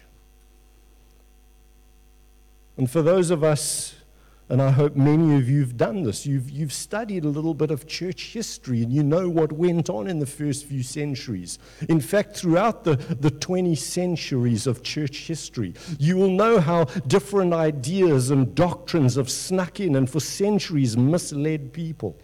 And 2.77 2.91
for 2.91 3.03
those 3.03 3.31
of 3.31 3.45
us 3.45 3.95
and 4.49 4.61
I 4.61 4.71
hope 4.71 4.97
many 4.97 5.37
of 5.37 5.49
you 5.49 5.61
have 5.61 5.77
done 5.77 6.03
this. 6.03 6.27
You've, 6.27 6.51
you've 6.51 6.73
studied 6.73 7.25
a 7.25 7.29
little 7.29 7.55
bit 7.55 7.71
of 7.71 7.87
church 7.87 8.33
history 8.33 8.83
and 8.83 8.93
you 8.93 9.03
know 9.03 9.29
what 9.29 9.53
went 9.53 9.89
on 9.89 10.09
in 10.09 10.19
the 10.19 10.27
first 10.27 10.67
few 10.67 10.83
centuries. 10.83 11.59
In 11.89 12.01
fact, 12.01 12.37
throughout 12.37 12.85
the, 12.85 12.97
the 12.97 13.31
20 13.31 13.75
centuries 13.75 14.67
of 14.67 14.83
church 14.83 15.27
history, 15.27 15.75
you 15.99 16.17
will 16.17 16.31
know 16.31 16.61
how 16.61 16.85
different 17.07 17.55
ideas 17.55 18.31
and 18.31 18.55
doctrines 18.55 19.15
have 19.15 19.31
snuck 19.31 19.81
in 19.81 19.97
and 19.97 20.11
for 20.11 20.21
centuries 20.21 20.97
misled 20.97 21.73
people. 21.73 22.17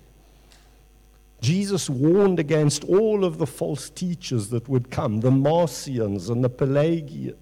Jesus 1.40 1.88
warned 1.88 2.40
against 2.40 2.84
all 2.84 3.24
of 3.24 3.38
the 3.38 3.46
false 3.46 3.88
teachers 3.90 4.48
that 4.48 4.68
would 4.68 4.90
come, 4.90 5.20
the 5.20 5.30
Marcions 5.30 6.30
and 6.30 6.42
the 6.42 6.50
Pelagians. 6.50 7.36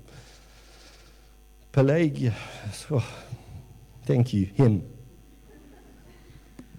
Pelagia. 1.72 2.34
Oh 2.90 3.04
Thank 4.06 4.32
you, 4.32 4.46
him. 4.46 4.84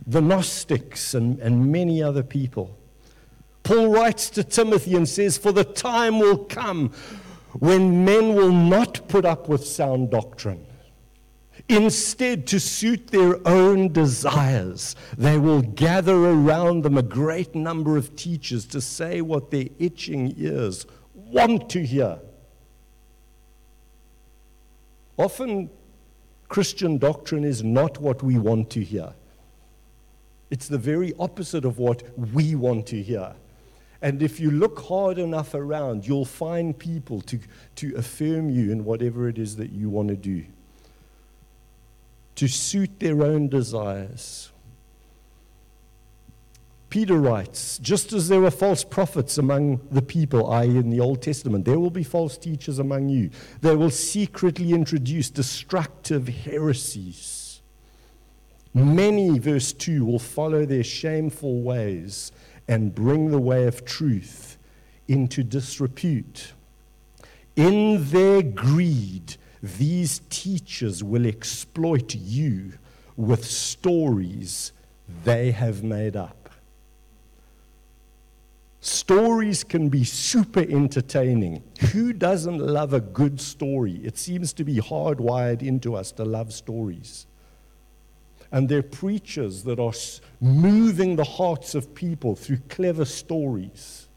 The 0.07 0.22
Gnostics 0.22 1.13
and, 1.13 1.38
and 1.39 1.69
many 1.72 2.01
other 2.01 2.24
people. 2.24 2.77
Paul 3.63 3.89
writes 3.89 4.29
to 4.31 4.46
Timothy 4.46 4.96
and 4.96 5.07
says, 5.07 5.38
For 5.38 5.51
the 5.51 5.65
time 5.65 6.19
will 6.19 6.46
come 6.46 6.93
when 7.51 8.05
men 8.05 8.34
will 8.34 8.53
not 8.53 9.10
put 9.10 9.25
up 9.25 9.50
with 9.50 9.67
sound 9.67 10.10
doctrine. 10.10 10.65
Instead, 11.67 12.48
to 12.48 12.62
suit 12.62 13.07
their 13.07 13.46
own 13.46 13.91
desires, 13.91 14.96
they 15.17 15.38
will 15.38 15.62
gather 15.62 16.15
around 16.15 16.84
them 16.84 16.98
a 16.98 17.03
great 17.03 17.55
number 17.55 17.98
of 17.98 18.15
teachers 18.15 18.65
to 18.67 18.79
say 18.79 19.19
what 19.19 19.51
their 19.51 19.65
itching 19.77 20.34
ears 20.38 20.86
want 21.13 21.69
to 21.72 21.86
hear. 21.86 22.19
Often, 25.17 25.69
Christian 26.49 26.97
doctrine 26.97 27.43
is 27.43 27.63
not 27.63 27.99
what 27.99 28.23
we 28.23 28.37
want 28.37 28.69
to 28.71 28.83
hear. 28.83 29.13
It's 30.49 30.67
the 30.67 30.77
very 30.77 31.13
opposite 31.19 31.65
of 31.65 31.77
what 31.77 32.03
we 32.33 32.55
want 32.55 32.87
to 32.87 33.01
hear. 33.01 33.35
And 34.01 34.21
if 34.21 34.39
you 34.39 34.51
look 34.51 34.79
hard 34.79 35.17
enough 35.17 35.53
around, 35.53 36.07
you'll 36.07 36.25
find 36.25 36.77
people 36.77 37.21
to, 37.21 37.39
to 37.77 37.95
affirm 37.95 38.49
you 38.49 38.71
in 38.71 38.85
whatever 38.85 39.27
it 39.27 39.37
is 39.37 39.55
that 39.57 39.71
you 39.71 39.89
want 39.89 40.09
to 40.09 40.15
do, 40.15 40.45
to 42.35 42.47
suit 42.47 42.99
their 42.99 43.23
own 43.23 43.49
desires. 43.49 44.51
Peter 46.89 47.15
writes, 47.15 47.77
just 47.79 48.13
as 48.13 48.29
there 48.29 48.39
were 48.39 48.51
false 48.51 48.84
prophets 48.84 49.38
among 49.38 49.82
the 49.91 50.01
people, 50.01 50.50
i.e., 50.51 50.77
in 50.77 50.89
the 50.89 51.01
Old 51.01 51.22
Testament, 51.22 51.65
there 51.65 51.79
will 51.79 51.89
be 51.89 52.03
false 52.03 52.38
teachers 52.38 52.79
among 52.79 53.10
you. 53.10 53.29
They 53.62 53.75
will 53.75 53.89
secretly 53.89 54.72
introduce 54.72 55.29
destructive 55.29 56.29
heresies. 56.29 57.62
Many, 58.74 59.38
verse 59.38 59.74
2, 59.74 60.06
will 60.06 60.20
follow 60.20 60.65
their 60.65 60.84
shameful 60.84 61.62
ways 61.62 62.32
and 62.67 62.96
bring 62.96 63.32
the 63.32 63.39
way 63.39 63.65
of 63.65 63.84
truth 63.84 64.58
into 65.08 65.44
disrepute. 65.44 66.53
In 67.58 68.12
their 68.12 68.41
greed, 68.41 69.36
these 69.62 70.22
teachers 70.29 71.03
will 71.03 71.25
exploit 71.25 72.15
you 72.15 72.74
with 73.15 73.44
stories 73.44 74.72
they 75.24 75.51
have 75.51 75.84
made 75.84 76.15
up. 76.15 76.46
Stories 78.88 79.65
can 79.65 79.89
be 79.89 80.06
super 80.06 80.62
entertaining. 80.62 81.62
Who 81.91 82.13
doesn't 82.13 82.60
love 82.60 82.94
a 82.94 83.01
good 83.01 83.41
story? 83.41 83.96
It 84.01 84.17
seems 84.17 84.53
to 84.53 84.63
be 84.63 84.75
hardwired 84.75 85.62
into 85.62 85.94
us 85.94 86.13
to 86.13 86.24
love 86.24 86.53
stories. 86.53 87.27
And 88.50 88.70
they're 88.70 88.82
preachers 88.82 89.63
that 89.63 89.77
are 89.77 89.91
moving 90.39 91.17
the 91.17 91.25
hearts 91.25 91.75
of 91.75 91.94
people 91.94 92.38
through 92.38 92.60
clever 92.70 93.03
stories. 93.03 94.08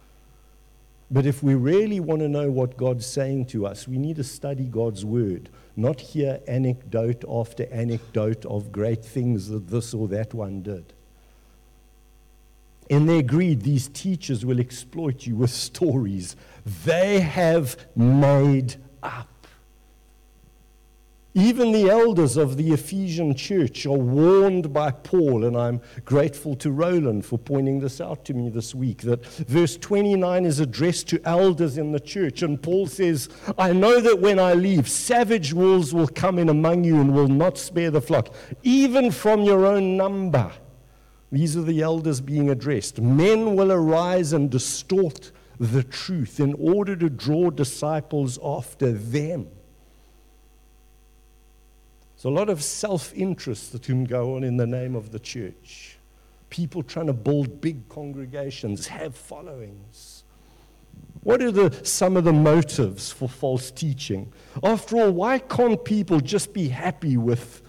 But 1.11 1.27
if 1.27 1.43
we 1.43 1.57
really 1.57 1.99
want 1.99 2.21
to 2.21 2.29
know 2.29 2.49
what 2.49 2.77
God's 2.77 3.07
saying 3.07 3.47
to 3.47 3.67
us, 3.67 3.89
we 3.89 3.99
need 3.99 4.17
to 4.17 4.25
study 4.25 4.67
God's 4.67 5.05
word, 5.05 5.51
not 5.75 6.01
hear 6.01 6.39
anecdote 6.47 7.25
after 7.29 7.67
anecdote 7.73 8.45
of 8.45 8.71
great 8.71 9.05
things 9.05 9.49
that 9.49 9.67
this 9.67 9.93
or 9.93 10.07
that 10.07 10.33
one 10.33 10.63
did. 10.63 10.93
In 12.91 13.07
their 13.07 13.23
greed, 13.23 13.63
these 13.63 13.87
teachers 13.87 14.45
will 14.45 14.59
exploit 14.59 15.25
you 15.25 15.37
with 15.37 15.51
stories 15.51 16.35
they 16.85 17.21
have 17.21 17.77
made 17.95 18.75
up. 19.01 19.29
Even 21.33 21.71
the 21.71 21.89
elders 21.89 22.37
of 22.37 22.57
the 22.57 22.73
Ephesian 22.73 23.37
church 23.37 23.87
are 23.87 23.93
warned 23.93 24.73
by 24.73 24.91
Paul, 24.91 25.45
and 25.45 25.57
I'm 25.57 25.81
grateful 26.05 26.57
to 26.57 26.73
Roland 26.73 27.25
for 27.25 27.39
pointing 27.39 27.79
this 27.79 28.01
out 28.01 28.25
to 28.25 28.35
me 28.35 28.51
this 28.51 28.75
week. 28.75 29.03
That 29.03 29.25
verse 29.25 29.77
29 29.77 30.45
is 30.45 30.59
addressed 30.59 31.07
to 31.11 31.23
elders 31.25 31.79
in 31.79 31.93
the 31.93 32.01
church, 32.01 32.43
and 32.43 32.61
Paul 32.61 32.89
says, 32.89 33.29
I 33.57 33.73
know 33.73 34.01
that 34.01 34.19
when 34.19 34.41
I 34.41 34.55
leave, 34.55 34.89
savage 34.89 35.53
wolves 35.53 35.95
will 35.95 36.09
come 36.09 36.41
in 36.41 36.49
among 36.49 36.83
you 36.83 37.01
and 37.01 37.15
will 37.15 37.29
not 37.29 37.57
spare 37.57 37.93
the 37.93 38.03
flock, 38.03 38.35
even 38.65 39.13
from 39.13 39.43
your 39.43 39.65
own 39.65 39.97
number. 39.97 40.51
These 41.33 41.57
are 41.57 41.63
the 41.63 41.81
elders 41.81 42.21
being 42.21 42.51
addressed. 42.51 43.01
Men 43.01 43.55
will 43.55 43.71
arise 43.71 44.33
and 44.33 44.51
distort 44.51 45.31
the 45.59 45.83
truth 45.83 46.41
in 46.41 46.55
order 46.55 46.97
to 46.97 47.09
draw 47.09 47.51
disciples 47.51 48.39
after 48.43 48.93
them. 48.93 49.49
There's 52.17 52.25
a 52.25 52.31
lot 52.31 52.49
of 52.49 52.63
self 52.63 53.15
interest 53.15 53.73
that 53.73 53.83
can 53.83 54.05
go 54.05 54.37
on 54.37 54.45
in 54.45 54.57
the 54.57 54.67
name 54.67 54.95
of 54.95 55.13
the 55.13 55.19
church. 55.19 55.99
People 56.49 56.83
trying 56.83 57.07
to 57.07 57.13
build 57.13 57.61
big 57.61 57.89
congregations, 57.89 58.89
have 58.89 59.15
followings. 59.15 60.25
What 61.23 61.43
are 61.43 61.51
the, 61.51 61.85
some 61.85 62.17
of 62.17 62.25
the 62.25 62.33
motives 62.33 63.13
for 63.13 63.29
false 63.29 63.71
teaching? 63.71 64.33
After 64.63 64.97
all, 64.97 65.11
why 65.13 65.39
can't 65.39 65.85
people 65.85 66.21
just 66.21 66.53
be 66.53 66.69
happy 66.69 67.17
with 67.17 67.63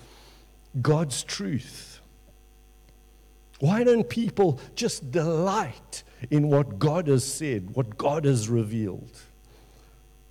God's 0.81 1.23
truth? 1.23 1.90
Why 3.61 3.83
don't 3.83 4.09
people 4.09 4.59
just 4.73 5.11
delight 5.11 6.01
in 6.31 6.49
what 6.49 6.79
God 6.79 7.07
has 7.07 7.23
said, 7.23 7.75
what 7.75 7.95
God 7.95 8.25
has 8.25 8.49
revealed? 8.49 9.19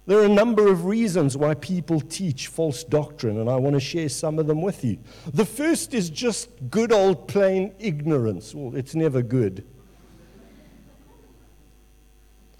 There 0.06 0.18
are 0.18 0.24
a 0.24 0.28
number 0.28 0.66
of 0.66 0.84
reasons 0.84 1.36
why 1.36 1.54
people 1.54 2.00
teach 2.00 2.48
false 2.48 2.82
doctrine, 2.82 3.38
and 3.38 3.48
I 3.48 3.54
want 3.54 3.74
to 3.74 3.80
share 3.80 4.08
some 4.08 4.40
of 4.40 4.48
them 4.48 4.62
with 4.62 4.84
you. 4.84 4.98
The 5.32 5.44
first 5.44 5.94
is 5.94 6.10
just 6.10 6.48
good 6.70 6.90
old 6.90 7.28
plain 7.28 7.72
ignorance. 7.78 8.52
Well, 8.52 8.74
it's 8.74 8.96
never 8.96 9.22
good. 9.22 9.64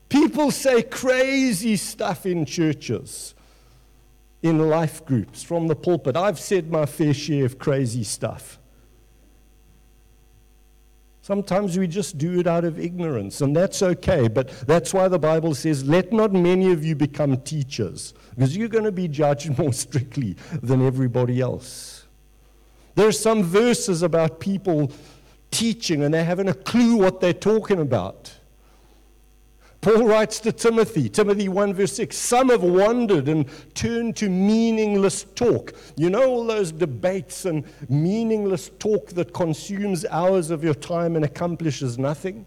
People 0.08 0.52
say 0.52 0.82
crazy 0.84 1.76
stuff 1.76 2.26
in 2.26 2.44
churches, 2.44 3.34
in 4.40 4.68
life 4.68 5.04
groups, 5.04 5.42
from 5.42 5.66
the 5.66 5.74
pulpit. 5.74 6.16
I've 6.16 6.38
said 6.38 6.70
my 6.70 6.86
fair 6.86 7.12
share 7.12 7.46
of 7.46 7.58
crazy 7.58 8.04
stuff. 8.04 8.59
Sometimes 11.22 11.78
we 11.78 11.86
just 11.86 12.16
do 12.16 12.40
it 12.40 12.46
out 12.46 12.64
of 12.64 12.80
ignorance, 12.80 13.42
and 13.42 13.54
that's 13.54 13.82
okay. 13.82 14.26
But 14.26 14.48
that's 14.66 14.94
why 14.94 15.08
the 15.08 15.18
Bible 15.18 15.54
says, 15.54 15.84
Let 15.84 16.12
not 16.12 16.32
many 16.32 16.72
of 16.72 16.84
you 16.84 16.96
become 16.96 17.36
teachers, 17.38 18.14
because 18.34 18.56
you're 18.56 18.68
going 18.68 18.84
to 18.84 18.92
be 18.92 19.06
judged 19.06 19.58
more 19.58 19.72
strictly 19.72 20.36
than 20.62 20.84
everybody 20.86 21.40
else. 21.40 22.06
There 22.94 23.06
are 23.06 23.12
some 23.12 23.42
verses 23.42 24.02
about 24.02 24.40
people 24.40 24.92
teaching, 25.50 26.02
and 26.02 26.12
they 26.12 26.24
haven't 26.24 26.48
a 26.48 26.54
clue 26.54 26.96
what 26.96 27.20
they're 27.20 27.32
talking 27.32 27.80
about. 27.80 28.34
Paul 29.80 30.04
writes 30.04 30.40
to 30.40 30.52
Timothy, 30.52 31.08
Timothy 31.08 31.48
1 31.48 31.72
verse 31.72 31.94
6, 31.94 32.14
some 32.14 32.50
have 32.50 32.62
wandered 32.62 33.28
and 33.28 33.46
turned 33.74 34.14
to 34.16 34.28
meaningless 34.28 35.24
talk. 35.34 35.72
You 35.96 36.10
know, 36.10 36.28
all 36.28 36.46
those 36.46 36.70
debates 36.70 37.46
and 37.46 37.64
meaningless 37.88 38.70
talk 38.78 39.08
that 39.10 39.32
consumes 39.32 40.04
hours 40.04 40.50
of 40.50 40.62
your 40.62 40.74
time 40.74 41.16
and 41.16 41.24
accomplishes 41.24 41.98
nothing? 41.98 42.44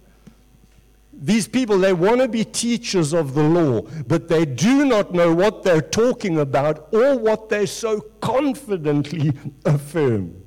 These 1.12 1.48
people, 1.48 1.80
they 1.80 1.94
want 1.94 2.22
to 2.22 2.28
be 2.28 2.44
teachers 2.44 3.14
of 3.14 3.34
the 3.34 3.44
law, 3.44 3.82
but 4.08 4.28
they 4.28 4.46
do 4.46 4.86
not 4.86 5.14
know 5.14 5.34
what 5.34 5.64
they're 5.64 5.82
talking 5.82 6.40
about 6.40 6.94
or 6.94 7.18
what 7.18 7.50
they 7.50 7.66
so 7.66 8.02
confidently 8.20 9.32
affirm. 9.66 10.43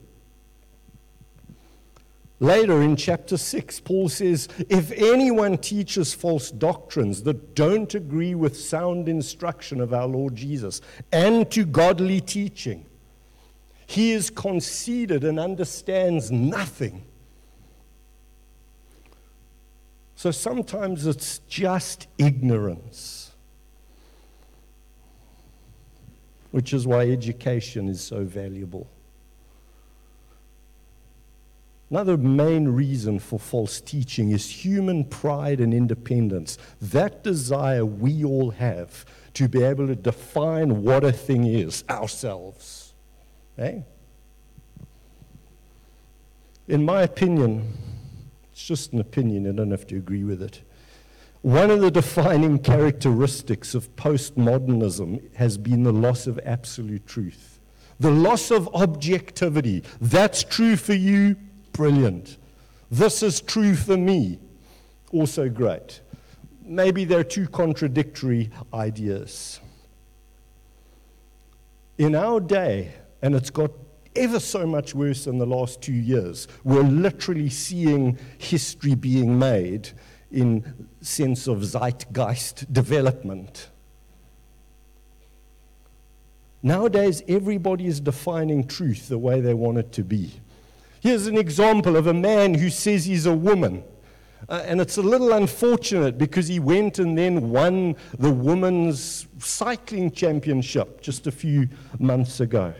Later 2.38 2.82
in 2.82 2.96
chapter 2.96 3.38
6, 3.38 3.80
Paul 3.80 4.10
says, 4.10 4.48
If 4.68 4.92
anyone 4.92 5.56
teaches 5.56 6.12
false 6.12 6.50
doctrines 6.50 7.22
that 7.22 7.54
don't 7.54 7.94
agree 7.94 8.34
with 8.34 8.60
sound 8.60 9.08
instruction 9.08 9.80
of 9.80 9.94
our 9.94 10.06
Lord 10.06 10.36
Jesus 10.36 10.82
and 11.12 11.50
to 11.52 11.64
godly 11.64 12.20
teaching, 12.20 12.84
he 13.86 14.12
is 14.12 14.28
conceited 14.28 15.24
and 15.24 15.40
understands 15.40 16.30
nothing. 16.30 17.06
So 20.14 20.30
sometimes 20.30 21.06
it's 21.06 21.38
just 21.40 22.06
ignorance, 22.18 23.32
which 26.50 26.74
is 26.74 26.86
why 26.86 27.08
education 27.10 27.88
is 27.88 28.02
so 28.02 28.24
valuable. 28.24 28.90
Another 31.90 32.16
main 32.16 32.68
reason 32.68 33.20
for 33.20 33.38
false 33.38 33.80
teaching 33.80 34.32
is 34.32 34.64
human 34.64 35.04
pride 35.04 35.60
and 35.60 35.72
independence. 35.72 36.58
That 36.80 37.22
desire 37.22 37.86
we 37.86 38.24
all 38.24 38.50
have 38.50 39.04
to 39.34 39.48
be 39.48 39.62
able 39.62 39.86
to 39.86 39.94
define 39.94 40.82
what 40.82 41.04
a 41.04 41.12
thing 41.12 41.46
is 41.46 41.84
ourselves. 41.88 42.94
Eh? 43.58 43.80
In 46.66 46.84
my 46.84 47.02
opinion, 47.02 47.72
it's 48.50 48.66
just 48.66 48.92
an 48.92 48.98
opinion, 48.98 49.48
I 49.48 49.52
don't 49.52 49.70
have 49.70 49.86
to 49.88 49.96
agree 49.96 50.24
with 50.24 50.42
it. 50.42 50.62
One 51.42 51.70
of 51.70 51.80
the 51.80 51.92
defining 51.92 52.58
characteristics 52.58 53.74
of 53.76 53.94
postmodernism 53.94 55.32
has 55.36 55.56
been 55.56 55.84
the 55.84 55.92
loss 55.92 56.26
of 56.26 56.40
absolute 56.44 57.06
truth, 57.06 57.60
the 58.00 58.10
loss 58.10 58.50
of 58.50 58.66
objectivity. 58.74 59.84
That's 60.00 60.42
true 60.42 60.74
for 60.74 60.94
you, 60.94 61.36
Brilliant. 61.76 62.38
This 62.90 63.22
is 63.22 63.42
true 63.42 63.74
for 63.74 63.98
me. 63.98 64.38
Also 65.12 65.50
great. 65.50 66.00
Maybe 66.64 67.04
they're 67.04 67.22
two 67.22 67.46
contradictory 67.46 68.50
ideas. 68.72 69.60
In 71.98 72.14
our 72.14 72.40
day, 72.40 72.94
and 73.20 73.34
it's 73.34 73.50
got 73.50 73.70
ever 74.14 74.40
so 74.40 74.66
much 74.66 74.94
worse 74.94 75.26
in 75.26 75.36
the 75.36 75.44
last 75.44 75.82
two 75.82 75.92
years, 75.92 76.48
we're 76.64 76.82
literally 76.82 77.50
seeing 77.50 78.18
history 78.38 78.94
being 78.94 79.38
made 79.38 79.90
in 80.32 80.88
sense 81.02 81.46
of 81.46 81.58
zeitgeist 81.58 82.72
development. 82.72 83.68
Nowadays, 86.62 87.22
everybody 87.28 87.86
is 87.86 88.00
defining 88.00 88.66
truth 88.66 89.08
the 89.08 89.18
way 89.18 89.42
they 89.42 89.54
want 89.54 89.76
it 89.76 89.92
to 89.92 90.02
be. 90.02 90.40
Here's 91.00 91.26
an 91.26 91.38
example 91.38 91.96
of 91.96 92.06
a 92.06 92.14
man 92.14 92.54
who 92.54 92.70
says 92.70 93.04
he's 93.04 93.26
a 93.26 93.34
woman. 93.34 93.84
Uh, 94.48 94.62
and 94.64 94.80
it's 94.80 94.96
a 94.96 95.02
little 95.02 95.32
unfortunate 95.32 96.18
because 96.18 96.46
he 96.46 96.60
went 96.60 96.98
and 96.98 97.18
then 97.18 97.50
won 97.50 97.96
the 98.18 98.30
women's 98.30 99.26
cycling 99.38 100.10
championship 100.10 101.00
just 101.00 101.26
a 101.26 101.32
few 101.32 101.68
months 101.98 102.40
ago. 102.40 102.72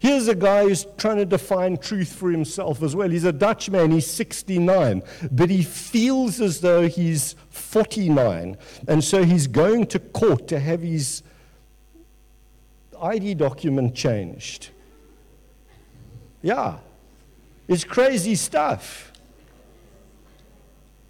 Here's 0.00 0.28
a 0.28 0.34
guy 0.34 0.62
who's 0.62 0.86
trying 0.96 1.16
to 1.16 1.24
define 1.24 1.76
truth 1.76 2.12
for 2.12 2.30
himself 2.30 2.82
as 2.82 2.94
well. 2.94 3.10
He's 3.10 3.24
a 3.24 3.32
Dutch 3.32 3.68
man, 3.68 3.90
he's 3.90 4.06
69, 4.06 5.02
but 5.32 5.50
he 5.50 5.62
feels 5.64 6.40
as 6.40 6.60
though 6.60 6.86
he's 6.86 7.34
49. 7.50 8.56
And 8.86 9.02
so 9.02 9.24
he's 9.24 9.48
going 9.48 9.86
to 9.86 9.98
court 9.98 10.46
to 10.48 10.60
have 10.60 10.82
his 10.82 11.24
ID 13.00 13.34
document 13.34 13.94
changed. 13.94 14.70
Yeah. 16.42 16.76
It's 17.68 17.84
crazy 17.84 18.34
stuff. 18.34 19.12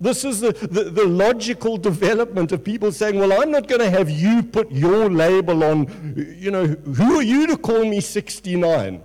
This 0.00 0.24
is 0.24 0.40
the, 0.40 0.52
the, 0.52 0.84
the, 0.84 1.04
logical 1.04 1.76
development 1.76 2.52
of 2.52 2.62
people 2.62 2.92
saying, 2.92 3.18
Well, 3.18 3.32
I'm 3.40 3.50
not 3.50 3.66
going 3.66 3.80
to 3.80 3.90
have 3.90 4.08
you 4.08 4.44
put 4.44 4.70
your 4.70 5.10
label 5.10 5.64
on, 5.64 6.36
you 6.38 6.52
know, 6.52 6.66
who 6.66 7.18
are 7.18 7.22
you 7.22 7.48
to 7.48 7.56
call 7.56 7.84
me 7.84 8.00
69? 8.00 9.02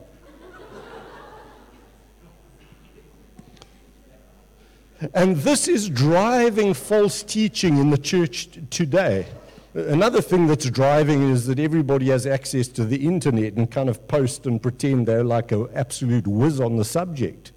and 5.14 5.36
this 5.38 5.68
is 5.68 5.90
driving 5.90 6.74
false 6.74 7.24
teaching 7.24 7.78
in 7.78 7.90
the 7.90 7.98
church 7.98 8.50
today. 8.70 9.26
Another 9.74 10.22
thing 10.22 10.46
that's 10.46 10.70
driving 10.70 11.32
is 11.32 11.48
that 11.48 11.60
everybody 11.60 12.10
has 12.10 12.28
access 12.28 12.68
to 12.70 12.86
the 12.86 13.08
internet 13.08 13.54
and 13.54 13.72
kind 13.72 13.90
of 13.90 14.08
post 14.08 14.46
and 14.46 14.62
pretend 14.62 15.08
they're 15.08 15.24
like 15.24 15.52
an 15.52 15.68
absolute 15.74 16.28
whiz 16.28 16.60
on 16.60 16.78
the 16.78 16.86
subject. 16.86 17.52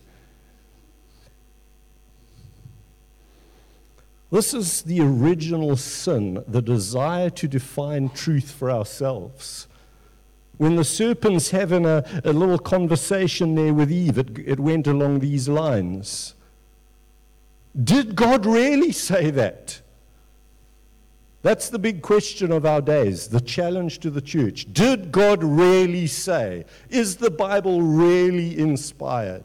This 4.31 4.55
is 4.55 4.83
the 4.83 5.01
original 5.01 5.77
sin, 5.77 6.43
the 6.49 6.63
desire 6.63 7.31
to 7.31 7.47
define 7.47 8.09
truth 8.09 8.51
for 8.51 8.71
ourselves. 8.71 9.69
When 10.57 10.77
the 10.77 10.85
serpent's 10.85 11.51
having 11.51 11.85
a, 11.85 12.03
a 12.25 12.33
little 12.33 12.59
conversation 12.59 13.55
there 13.55 13.75
with 13.75 13.93
Eve, 13.93 14.17
it, 14.17 14.39
it 14.39 14.59
went 14.59 14.87
along 14.87 15.19
these 15.19 15.51
lines. 15.51 16.35
Did 17.85 18.17
God 18.17 18.47
really 18.47 18.91
say 18.91 19.31
that? 19.31 19.83
That's 21.47 21.69
the 21.69 21.79
big 21.79 22.03
question 22.03 22.51
of 22.51 22.67
our 22.67 22.81
days, 22.81 23.29
the 23.29 23.41
challenge 23.41 24.01
to 24.01 24.11
the 24.11 24.21
church. 24.21 24.67
Did 24.73 25.13
God 25.13 25.45
really 25.45 26.09
say? 26.09 26.65
Is 26.91 27.19
the 27.19 27.31
Bible 27.31 27.83
really 27.83 28.59
inspired? 28.59 29.45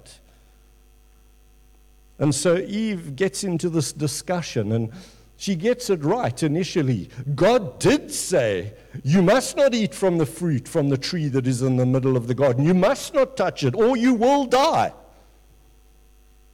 And 2.17 2.33
so 2.33 2.57
Eve 2.57 3.15
gets 3.15 3.43
into 3.43 3.69
this 3.69 3.93
discussion 3.93 4.71
and 4.71 4.91
she 5.37 5.53
gets 5.53 5.91
it 5.91 6.03
right 6.03 6.41
initially. 6.41 7.07
God 7.35 7.77
did 7.77 8.11
say, 8.11 8.73
You 9.03 9.21
must 9.21 9.55
not 9.55 9.75
eat 9.75 9.93
from 9.93 10.17
the 10.17 10.25
fruit 10.25 10.67
from 10.67 10.89
the 10.89 10.97
tree 10.97 11.27
that 11.27 11.45
is 11.45 11.61
in 11.61 11.77
the 11.77 11.85
middle 11.85 12.17
of 12.17 12.25
the 12.25 12.33
garden. 12.33 12.65
You 12.65 12.73
must 12.73 13.13
not 13.13 13.37
touch 13.37 13.63
it, 13.63 13.75
or 13.75 13.95
you 13.95 14.15
will 14.15 14.45
die. 14.45 14.91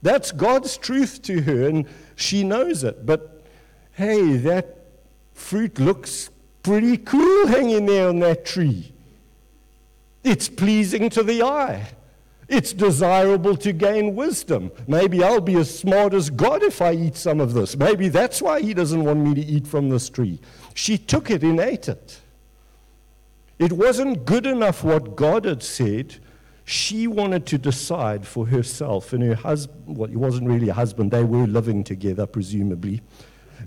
That's 0.01 0.33
God's 0.33 0.75
truth 0.75 1.21
to 1.21 1.41
her, 1.43 1.69
and 1.69 1.87
she 2.17 2.43
knows 2.43 2.83
it. 2.83 3.05
But 3.05 3.45
hey, 3.93 4.35
that 4.35 4.76
fruit 5.37 5.79
looks 5.79 6.29
pretty 6.63 6.97
cool 6.97 7.47
hanging 7.47 7.85
there 7.85 8.09
on 8.09 8.19
that 8.19 8.45
tree. 8.45 8.91
It's 10.23 10.49
pleasing 10.49 11.09
to 11.11 11.23
the 11.23 11.43
eye. 11.43 11.87
It's 12.49 12.73
desirable 12.73 13.55
to 13.57 13.71
gain 13.71 14.15
wisdom. 14.15 14.71
Maybe 14.87 15.23
I'll 15.23 15.41
be 15.41 15.55
as 15.55 15.79
smart 15.79 16.13
as 16.13 16.29
God 16.29 16.63
if 16.63 16.81
I 16.81 16.93
eat 16.93 17.15
some 17.15 17.39
of 17.39 17.53
this. 17.53 17.77
Maybe 17.77 18.09
that's 18.09 18.41
why 18.41 18.61
He 18.61 18.73
doesn't 18.73 19.03
want 19.03 19.19
me 19.19 19.35
to 19.35 19.41
eat 19.41 19.67
from 19.67 19.89
this 19.89 20.09
tree. 20.09 20.39
She 20.73 20.97
took 20.97 21.29
it 21.29 21.43
and 21.43 21.59
ate 21.59 21.87
it. 21.87 22.19
It 23.59 23.73
wasn't 23.73 24.25
good 24.25 24.45
enough 24.45 24.83
what 24.83 25.15
God 25.15 25.45
had 25.45 25.63
said. 25.63 26.15
She 26.65 27.07
wanted 27.07 27.45
to 27.47 27.57
decide 27.57 28.27
for 28.27 28.47
herself, 28.47 29.13
and 29.13 29.23
her 29.23 29.35
husband, 29.35 29.97
well, 29.97 30.09
he 30.09 30.17
wasn't 30.17 30.49
really 30.49 30.69
a 30.69 30.73
husband, 30.73 31.11
they 31.11 31.23
were 31.23 31.47
living 31.47 31.83
together, 31.83 32.25
presumably, 32.25 33.01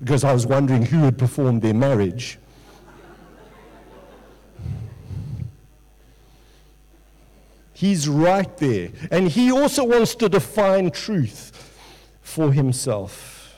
because 0.00 0.24
I 0.24 0.32
was 0.32 0.46
wondering 0.46 0.86
who 0.86 1.00
had 1.00 1.18
performed 1.18 1.62
their 1.62 1.74
marriage. 1.74 2.38
He's 7.74 8.08
right 8.08 8.54
there. 8.58 8.90
And 9.10 9.28
he 9.28 9.50
also 9.50 9.84
wants 9.84 10.14
to 10.16 10.28
define 10.28 10.90
truth 10.90 11.80
for 12.20 12.52
himself. 12.52 13.56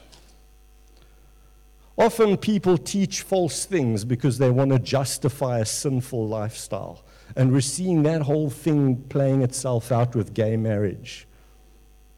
Often 1.99 2.39
people 2.39 2.79
teach 2.79 3.23
false 3.23 3.65
things 3.65 4.05
because 4.05 4.39
they 4.39 4.51
want 4.51 4.71
to 4.71 4.79
justify 4.79 5.59
a 5.59 5.67
sinful 5.67 6.27
lifestyle. 6.27 7.05
And 7.37 7.53
we're 7.53 7.61
seeing 7.61 8.03
that 8.05 8.23
whole 8.23 8.51
thing 8.51 8.97
playing 9.09 9.43
itself 9.43 9.91
out 9.93 10.15
with 10.15 10.35
gay 10.35 10.57
marriage. 10.57 11.27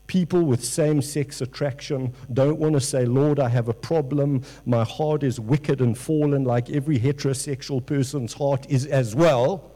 People 0.06 0.42
with 0.42 0.62
same 0.62 1.00
sex 1.00 1.40
attraction 1.40 2.14
don't 2.32 2.58
want 2.58 2.74
to 2.74 2.80
say, 2.80 3.06
Lord, 3.06 3.40
I 3.40 3.48
have 3.48 3.68
a 3.68 3.74
problem. 3.74 4.42
My 4.66 4.84
heart 4.84 5.22
is 5.22 5.40
wicked 5.40 5.80
and 5.80 5.96
fallen, 5.96 6.44
like 6.44 6.68
every 6.70 6.98
heterosexual 6.98 7.84
person's 7.84 8.34
heart 8.34 8.66
is 8.68 8.86
as 8.86 9.14
well. 9.14 9.70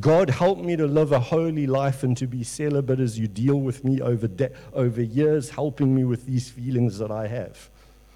God, 0.00 0.30
help 0.30 0.58
me 0.58 0.76
to 0.76 0.86
live 0.86 1.12
a 1.12 1.18
holy 1.18 1.66
life 1.66 2.02
and 2.02 2.16
to 2.18 2.26
be 2.26 2.44
celibate 2.44 3.00
as 3.00 3.18
you 3.18 3.26
deal 3.26 3.60
with 3.60 3.84
me 3.84 4.00
over, 4.00 4.28
de- 4.28 4.52
over 4.72 5.02
years, 5.02 5.50
helping 5.50 5.94
me 5.94 6.04
with 6.04 6.26
these 6.26 6.48
feelings 6.48 6.98
that 6.98 7.10
I 7.10 7.26
have. 7.26 7.68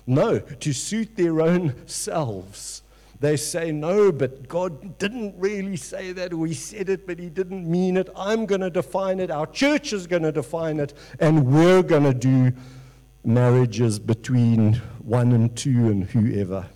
No, 0.06 0.38
to 0.38 0.72
suit 0.72 1.16
their 1.16 1.40
own 1.40 1.74
selves. 1.86 2.81
They 3.22 3.36
say, 3.36 3.70
no, 3.70 4.10
but 4.10 4.48
God 4.48 4.98
didn't 4.98 5.36
really 5.38 5.76
say 5.76 6.10
that, 6.10 6.34
We 6.34 6.54
said 6.54 6.88
it, 6.88 7.06
but 7.06 7.20
He 7.20 7.28
didn't 7.28 7.70
mean 7.70 7.96
it. 7.96 8.08
I'm 8.16 8.46
going 8.46 8.62
to 8.62 8.68
define 8.68 9.20
it. 9.20 9.30
Our 9.30 9.46
church 9.46 9.92
is 9.92 10.08
going 10.08 10.24
to 10.24 10.32
define 10.32 10.80
it, 10.80 10.92
and 11.20 11.46
we're 11.46 11.84
going 11.84 12.02
to 12.02 12.14
do 12.14 12.52
marriages 13.24 14.00
between 14.00 14.74
one 15.04 15.30
and 15.30 15.54
two 15.56 15.88
and 15.88 16.02
whoever 16.02 16.66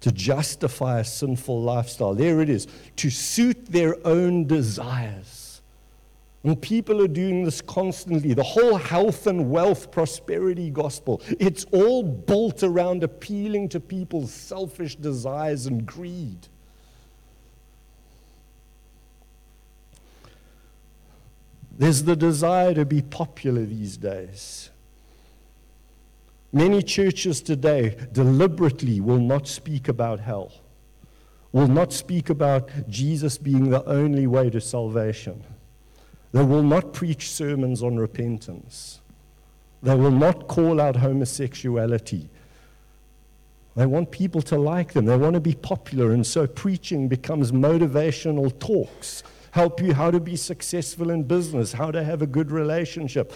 to 0.00 0.10
justify 0.10 0.98
a 0.98 1.04
sinful 1.04 1.62
lifestyle. 1.62 2.12
There 2.12 2.40
it 2.40 2.50
is, 2.50 2.66
to 2.96 3.10
suit 3.10 3.66
their 3.66 4.04
own 4.04 4.48
desires. 4.48 5.33
And 6.44 6.60
people 6.60 7.00
are 7.00 7.08
doing 7.08 7.42
this 7.44 7.62
constantly. 7.62 8.34
The 8.34 8.42
whole 8.42 8.76
health 8.76 9.26
and 9.26 9.50
wealth 9.50 9.90
prosperity 9.90 10.68
gospel, 10.68 11.22
it's 11.40 11.64
all 11.72 12.02
built 12.02 12.62
around 12.62 13.02
appealing 13.02 13.70
to 13.70 13.80
people's 13.80 14.30
selfish 14.30 14.94
desires 14.94 15.66
and 15.66 15.86
greed. 15.86 16.48
There's 21.76 22.04
the 22.04 22.14
desire 22.14 22.74
to 22.74 22.84
be 22.84 23.00
popular 23.00 23.64
these 23.64 23.96
days. 23.96 24.68
Many 26.52 26.82
churches 26.82 27.40
today 27.40 27.96
deliberately 28.12 29.00
will 29.00 29.18
not 29.18 29.48
speak 29.48 29.88
about 29.88 30.20
hell, 30.20 30.52
will 31.52 31.66
not 31.68 31.92
speak 31.92 32.30
about 32.30 32.70
Jesus 32.88 33.38
being 33.38 33.70
the 33.70 33.84
only 33.86 34.26
way 34.26 34.50
to 34.50 34.60
salvation. 34.60 35.42
They 36.34 36.42
will 36.42 36.64
not 36.64 36.92
preach 36.92 37.30
sermons 37.30 37.80
on 37.80 37.96
repentance. 37.96 39.00
They 39.84 39.94
will 39.94 40.10
not 40.10 40.48
call 40.48 40.80
out 40.80 40.96
homosexuality. 40.96 42.28
They 43.76 43.86
want 43.86 44.10
people 44.10 44.42
to 44.42 44.58
like 44.58 44.94
them. 44.94 45.04
They 45.04 45.16
want 45.16 45.34
to 45.34 45.40
be 45.40 45.54
popular. 45.54 46.10
And 46.10 46.26
so 46.26 46.48
preaching 46.48 47.06
becomes 47.06 47.52
motivational 47.52 48.58
talks. 48.58 49.22
Help 49.52 49.80
you 49.80 49.94
how 49.94 50.10
to 50.10 50.18
be 50.18 50.34
successful 50.34 51.10
in 51.10 51.22
business, 51.22 51.72
how 51.72 51.92
to 51.92 52.02
have 52.02 52.20
a 52.20 52.26
good 52.26 52.50
relationship, 52.50 53.32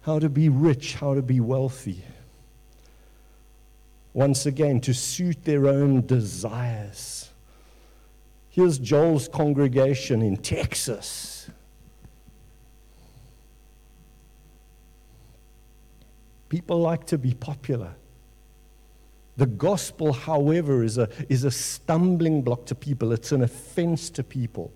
how 0.00 0.18
to 0.18 0.28
be 0.28 0.48
rich, 0.48 0.94
how 0.94 1.14
to 1.14 1.22
be 1.22 1.38
wealthy. 1.38 2.02
Once 4.14 4.46
again, 4.46 4.80
to 4.80 4.92
suit 4.92 5.44
their 5.44 5.68
own 5.68 6.04
desires. 6.04 7.29
Here's 8.50 8.78
Joel's 8.78 9.28
congregation 9.28 10.22
in 10.22 10.36
Texas. 10.36 11.48
People 16.48 16.80
like 16.80 17.06
to 17.06 17.16
be 17.16 17.32
popular. 17.32 17.94
The 19.36 19.46
gospel, 19.46 20.12
however, 20.12 20.82
is 20.82 20.98
a, 20.98 21.08
is 21.28 21.44
a 21.44 21.50
stumbling 21.50 22.42
block 22.42 22.66
to 22.66 22.74
people, 22.74 23.12
it's 23.12 23.32
an 23.32 23.42
offense 23.42 24.10
to 24.10 24.24
people. 24.24 24.72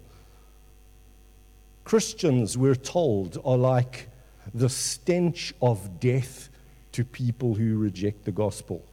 Christians, 1.82 2.56
we're 2.56 2.76
told, 2.76 3.42
are 3.44 3.58
like 3.58 4.08
the 4.54 4.68
stench 4.68 5.52
of 5.60 6.00
death 6.00 6.48
to 6.92 7.04
people 7.04 7.54
who 7.54 7.76
reject 7.76 8.24
the 8.24 8.32
gospel. 8.32 8.84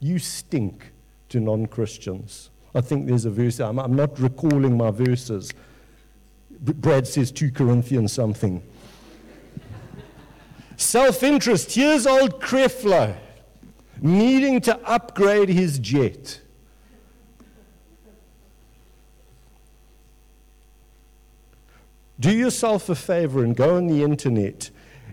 You 0.00 0.18
stink 0.18 0.92
to 1.28 1.40
non 1.40 1.66
Christians. 1.66 2.48
I 2.74 2.80
think 2.80 3.06
there's 3.06 3.24
a 3.24 3.30
verse, 3.30 3.60
I'm, 3.60 3.78
I'm 3.78 3.94
not 3.94 4.18
recalling 4.18 4.76
my 4.76 4.90
verses. 4.90 5.52
Brad 6.60 7.06
says 7.06 7.30
2 7.30 7.52
Corinthians 7.52 8.12
something. 8.12 8.62
Self 10.76 11.22
interest. 11.22 11.72
Here's 11.72 12.06
old 12.06 12.40
Creflo 12.40 13.16
needing 14.00 14.60
to 14.62 14.78
upgrade 14.88 15.48
his 15.48 15.78
jet. 15.78 16.40
Do 22.18 22.32
yourself 22.32 22.88
a 22.88 22.94
favor 22.94 23.42
and 23.44 23.56
go 23.56 23.76
on 23.76 23.86
the 23.86 24.02
internet 24.02 24.70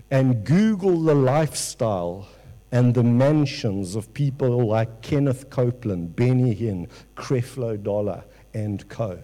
and 0.10 0.44
Google 0.44 1.02
the 1.02 1.16
lifestyle 1.16 2.28
and 2.72 2.94
the 2.94 3.04
mansions 3.04 3.96
of 3.96 4.14
people 4.14 4.68
like 4.68 5.02
Kenneth 5.02 5.50
Copeland, 5.50 6.16
Benny 6.16 6.56
Hinn, 6.56 6.88
Creflo 7.16 7.82
Dollar, 7.82 8.24
and 8.54 8.88
co. 8.88 9.22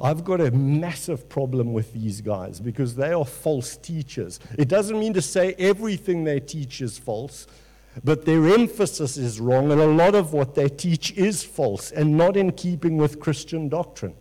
I've 0.00 0.24
got 0.24 0.40
a 0.40 0.50
massive 0.50 1.28
problem 1.28 1.72
with 1.72 1.92
these 1.92 2.20
guys 2.20 2.58
because 2.58 2.96
they 2.96 3.12
are 3.12 3.24
false 3.24 3.76
teachers. 3.76 4.40
It 4.58 4.66
doesn't 4.66 4.98
mean 4.98 5.14
to 5.14 5.22
say 5.22 5.54
everything 5.56 6.24
they 6.24 6.40
teach 6.40 6.80
is 6.80 6.98
false, 6.98 7.46
but 8.02 8.24
their 8.24 8.48
emphasis 8.48 9.16
is 9.16 9.38
wrong, 9.38 9.70
and 9.70 9.80
a 9.80 9.86
lot 9.86 10.16
of 10.16 10.32
what 10.32 10.56
they 10.56 10.68
teach 10.68 11.12
is 11.12 11.44
false 11.44 11.92
and 11.92 12.16
not 12.16 12.36
in 12.36 12.50
keeping 12.50 12.96
with 12.96 13.20
Christian 13.20 13.68
doctrine. 13.68 14.14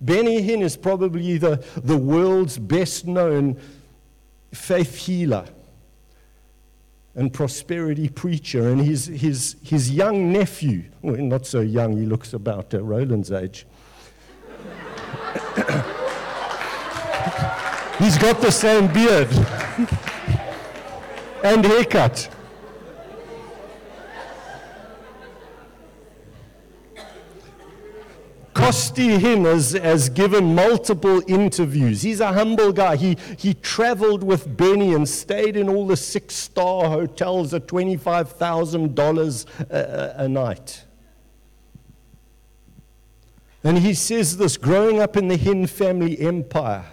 Benny 0.00 0.40
Hinn 0.40 0.62
is 0.62 0.76
probably 0.76 1.38
the, 1.38 1.64
the 1.76 1.96
world's 1.96 2.58
best 2.58 3.08
known 3.08 3.60
faith 4.52 4.94
healer 4.96 5.46
and 7.18 7.32
prosperity 7.32 8.08
preacher. 8.08 8.68
And 8.68 8.80
his, 8.80 9.06
his, 9.06 9.56
his 9.60 9.90
young 9.90 10.32
nephew, 10.32 10.84
well, 11.02 11.16
not 11.16 11.46
so 11.46 11.60
young, 11.60 11.96
he 11.96 12.06
looks 12.06 12.32
about 12.32 12.72
uh, 12.72 12.80
Roland's 12.80 13.32
age. 13.32 13.66
He's 17.98 18.16
got 18.16 18.40
the 18.40 18.52
same 18.52 18.86
beard 18.92 19.26
and 21.42 21.64
haircut. 21.64 22.28
Costi 28.68 29.16
Hinn 29.16 29.46
has, 29.46 29.72
has 29.72 30.10
given 30.10 30.54
multiple 30.54 31.22
interviews. 31.26 32.02
He's 32.02 32.20
a 32.20 32.34
humble 32.34 32.70
guy. 32.70 32.96
He, 32.96 33.16
he 33.38 33.54
traveled 33.54 34.22
with 34.22 34.58
Benny 34.58 34.92
and 34.92 35.08
stayed 35.08 35.56
in 35.56 35.70
all 35.70 35.86
the 35.86 35.96
six 35.96 36.34
star 36.34 36.90
hotels 36.90 37.54
at 37.54 37.66
$25,000 37.66 39.46
a, 39.70 40.14
a 40.22 40.28
night. 40.28 40.84
And 43.64 43.78
he 43.78 43.94
says 43.94 44.36
this 44.36 44.58
growing 44.58 45.00
up 45.00 45.16
in 45.16 45.28
the 45.28 45.38
Hinn 45.38 45.66
family 45.66 46.20
empire 46.20 46.84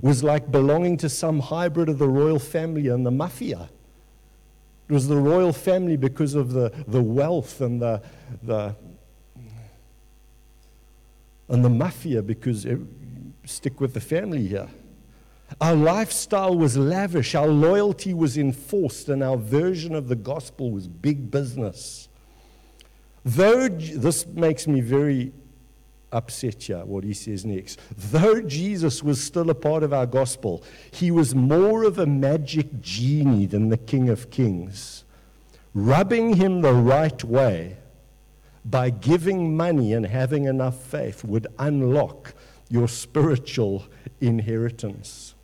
was 0.00 0.22
like 0.22 0.52
belonging 0.52 0.96
to 0.98 1.08
some 1.08 1.40
hybrid 1.40 1.88
of 1.88 1.98
the 1.98 2.08
royal 2.08 2.38
family 2.38 2.86
and 2.86 3.04
the 3.04 3.10
mafia. 3.10 3.68
It 4.88 4.92
was 4.92 5.08
the 5.08 5.16
royal 5.16 5.52
family 5.52 5.96
because 5.96 6.36
of 6.36 6.52
the, 6.52 6.72
the 6.86 7.02
wealth 7.02 7.60
and 7.60 7.82
the, 7.82 8.00
the, 8.44 8.76
and 11.48 11.64
the 11.64 11.68
mafia 11.68 12.22
because 12.22 12.66
stick 13.44 13.80
with 13.80 13.94
the 13.94 14.00
family 14.00 14.46
here. 14.46 14.68
Our 15.60 15.76
lifestyle 15.76 16.56
was 16.56 16.76
lavish, 16.76 17.34
our 17.34 17.46
loyalty 17.46 18.12
was 18.12 18.36
enforced, 18.36 19.08
and 19.08 19.22
our 19.22 19.36
version 19.36 19.94
of 19.94 20.08
the 20.08 20.16
gospel 20.16 20.72
was 20.72 20.88
big 20.88 21.30
business. 21.30 22.08
Though 23.24 23.68
this 23.68 24.26
makes 24.26 24.66
me 24.66 24.80
very 24.80 25.32
upset 26.12 26.64
here, 26.64 26.84
what 26.84 27.04
he 27.04 27.14
says 27.14 27.44
next. 27.44 27.80
Though 27.96 28.40
Jesus 28.40 29.02
was 29.02 29.22
still 29.22 29.50
a 29.50 29.54
part 29.54 29.82
of 29.82 29.92
our 29.92 30.06
gospel, 30.06 30.64
he 30.90 31.10
was 31.10 31.34
more 31.34 31.84
of 31.84 31.98
a 31.98 32.06
magic 32.06 32.80
genie 32.80 33.46
than 33.46 33.68
the 33.68 33.76
King 33.76 34.08
of 34.08 34.30
Kings. 34.30 35.04
Rubbing 35.74 36.36
him 36.36 36.62
the 36.62 36.72
right 36.72 37.22
way 37.22 37.76
by 38.68 38.90
giving 38.90 39.56
money 39.56 39.92
and 39.92 40.04
having 40.04 40.44
enough 40.44 40.76
faith 40.76 41.24
would 41.24 41.46
unlock 41.58 42.34
your 42.68 42.88
spiritual 42.88 43.84
inheritance. 44.20 45.34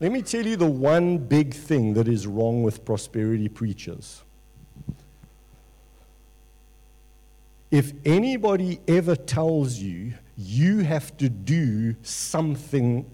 Let 0.00 0.12
me 0.12 0.22
tell 0.22 0.46
you 0.46 0.56
the 0.56 0.66
one 0.66 1.18
big 1.18 1.54
thing 1.54 1.94
that 1.94 2.08
is 2.08 2.26
wrong 2.26 2.62
with 2.62 2.84
prosperity 2.84 3.48
preachers. 3.48 4.22
If 7.70 7.92
anybody 8.04 8.80
ever 8.88 9.16
tells 9.16 9.78
you 9.78 10.14
you 10.36 10.80
have 10.80 11.16
to 11.18 11.28
do 11.28 11.96
something 12.02 13.10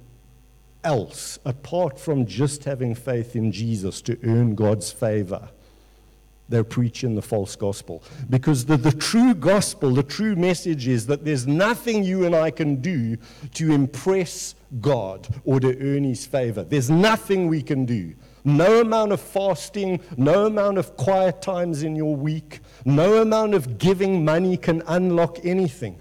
else 0.85 1.39
apart 1.45 1.99
from 1.99 2.27
just 2.27 2.65
having 2.65 2.95
faith 2.95 3.35
in 3.35 3.51
Jesus 3.51 4.01
to 4.03 4.19
earn 4.25 4.55
God's 4.55 4.93
favor, 4.93 5.49
they're 6.53 6.63
preaching 6.63 7.17
the 7.17 7.23
false 7.23 7.57
gospel. 7.57 8.05
Because 8.31 8.67
the, 8.67 8.77
the 8.77 8.93
true 8.93 9.35
gospel, 9.35 9.91
the 9.91 10.03
true 10.03 10.37
message 10.37 10.87
is 10.87 11.07
that 11.07 11.25
there's 11.25 11.47
nothing 11.47 12.05
you 12.05 12.27
and 12.27 12.37
I 12.37 12.51
can 12.51 12.77
do 12.77 13.17
to 13.55 13.73
impress 13.73 14.55
God 14.81 15.27
or 15.45 15.59
to 15.61 15.77
earn 15.81 16.05
his 16.05 16.27
favor. 16.27 16.63
There's 16.63 16.91
nothing 16.91 17.49
we 17.49 17.63
can 17.63 17.87
do. 17.87 18.15
No 18.45 18.81
amount 18.81 19.13
of 19.13 19.21
fasting, 19.21 20.01
no 20.17 20.47
amount 20.47 20.77
of 20.77 20.97
quiet 20.97 21.41
times 21.41 21.85
in 21.85 21.97
your 21.97 22.15
week, 22.15 22.61
no 22.85 23.23
amount 23.23 23.55
of 23.55 23.79
giving 23.79 24.25
money 24.25 24.57
can 24.57 24.83
unlock 24.87 25.45
anything. 25.45 25.99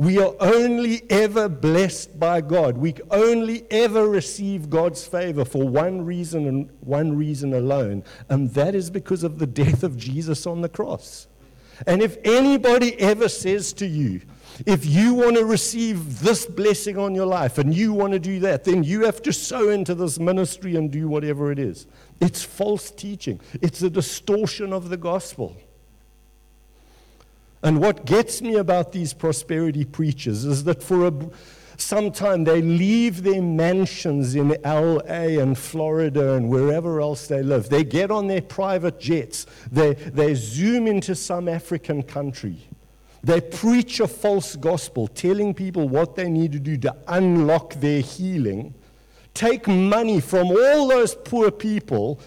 We 0.00 0.16
are 0.16 0.34
only 0.40 1.02
ever 1.10 1.46
blessed 1.46 2.18
by 2.18 2.40
God. 2.40 2.78
We 2.78 2.94
only 3.10 3.70
ever 3.70 4.08
receive 4.08 4.70
God's 4.70 5.06
favor 5.06 5.44
for 5.44 5.68
one 5.68 6.06
reason 6.06 6.46
and 6.46 6.70
one 6.80 7.18
reason 7.18 7.52
alone, 7.52 8.04
and 8.30 8.48
that 8.54 8.74
is 8.74 8.88
because 8.88 9.24
of 9.24 9.38
the 9.38 9.46
death 9.46 9.82
of 9.82 9.98
Jesus 9.98 10.46
on 10.46 10.62
the 10.62 10.70
cross. 10.70 11.26
And 11.86 12.00
if 12.00 12.16
anybody 12.24 12.98
ever 12.98 13.28
says 13.28 13.74
to 13.74 13.86
you, 13.86 14.22
if 14.64 14.86
you 14.86 15.12
want 15.12 15.36
to 15.36 15.44
receive 15.44 16.20
this 16.20 16.46
blessing 16.46 16.96
on 16.96 17.14
your 17.14 17.26
life 17.26 17.58
and 17.58 17.74
you 17.74 17.92
want 17.92 18.14
to 18.14 18.18
do 18.18 18.40
that, 18.40 18.64
then 18.64 18.82
you 18.82 19.04
have 19.04 19.20
to 19.20 19.34
sow 19.34 19.68
into 19.68 19.94
this 19.94 20.18
ministry 20.18 20.76
and 20.76 20.90
do 20.90 21.08
whatever 21.08 21.52
it 21.52 21.58
is. 21.58 21.86
It's 22.22 22.42
false 22.42 22.90
teaching, 22.90 23.38
it's 23.60 23.82
a 23.82 23.90
distortion 23.90 24.72
of 24.72 24.88
the 24.88 24.96
gospel. 24.96 25.58
And 27.62 27.80
what 27.80 28.06
gets 28.06 28.40
me 28.40 28.56
about 28.56 28.92
these 28.92 29.12
prosperity 29.12 29.84
preachers 29.84 30.44
is 30.44 30.64
that 30.64 30.82
for 30.82 31.08
a, 31.08 31.12
some 31.76 32.10
time 32.10 32.44
they 32.44 32.62
leave 32.62 33.22
their 33.22 33.42
mansions 33.42 34.34
in 34.34 34.56
LA 34.64 35.40
and 35.40 35.58
Florida 35.58 36.34
and 36.34 36.48
wherever 36.48 37.00
else 37.00 37.26
they 37.26 37.42
live. 37.42 37.68
They 37.68 37.84
get 37.84 38.10
on 38.10 38.28
their 38.28 38.42
private 38.42 38.98
jets, 38.98 39.46
they, 39.70 39.94
they 39.94 40.34
zoom 40.34 40.86
into 40.86 41.14
some 41.14 41.48
African 41.48 42.02
country. 42.02 42.56
They 43.22 43.42
preach 43.42 44.00
a 44.00 44.08
false 44.08 44.56
gospel, 44.56 45.06
telling 45.06 45.52
people 45.52 45.88
what 45.90 46.16
they 46.16 46.30
need 46.30 46.52
to 46.52 46.58
do 46.58 46.78
to 46.78 46.96
unlock 47.06 47.74
their 47.74 48.00
healing, 48.00 48.72
take 49.34 49.68
money 49.68 50.20
from 50.20 50.48
all 50.48 50.88
those 50.88 51.14
poor 51.14 51.50
people 51.50 52.18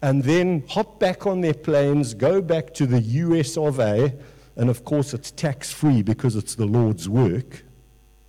and 0.00 0.22
then 0.24 0.64
hop 0.68 0.98
back 1.00 1.26
on 1.26 1.40
their 1.40 1.54
planes, 1.54 2.14
go 2.14 2.40
back 2.40 2.72
to 2.74 2.86
the 2.86 3.00
US 3.00 3.56
of 3.56 3.80
A, 3.80 4.14
and 4.56 4.70
of 4.70 4.84
course 4.84 5.14
it's 5.14 5.30
tax 5.30 5.72
free 5.72 6.02
because 6.02 6.36
it's 6.36 6.54
the 6.54 6.66
Lord's 6.66 7.08
work 7.08 7.64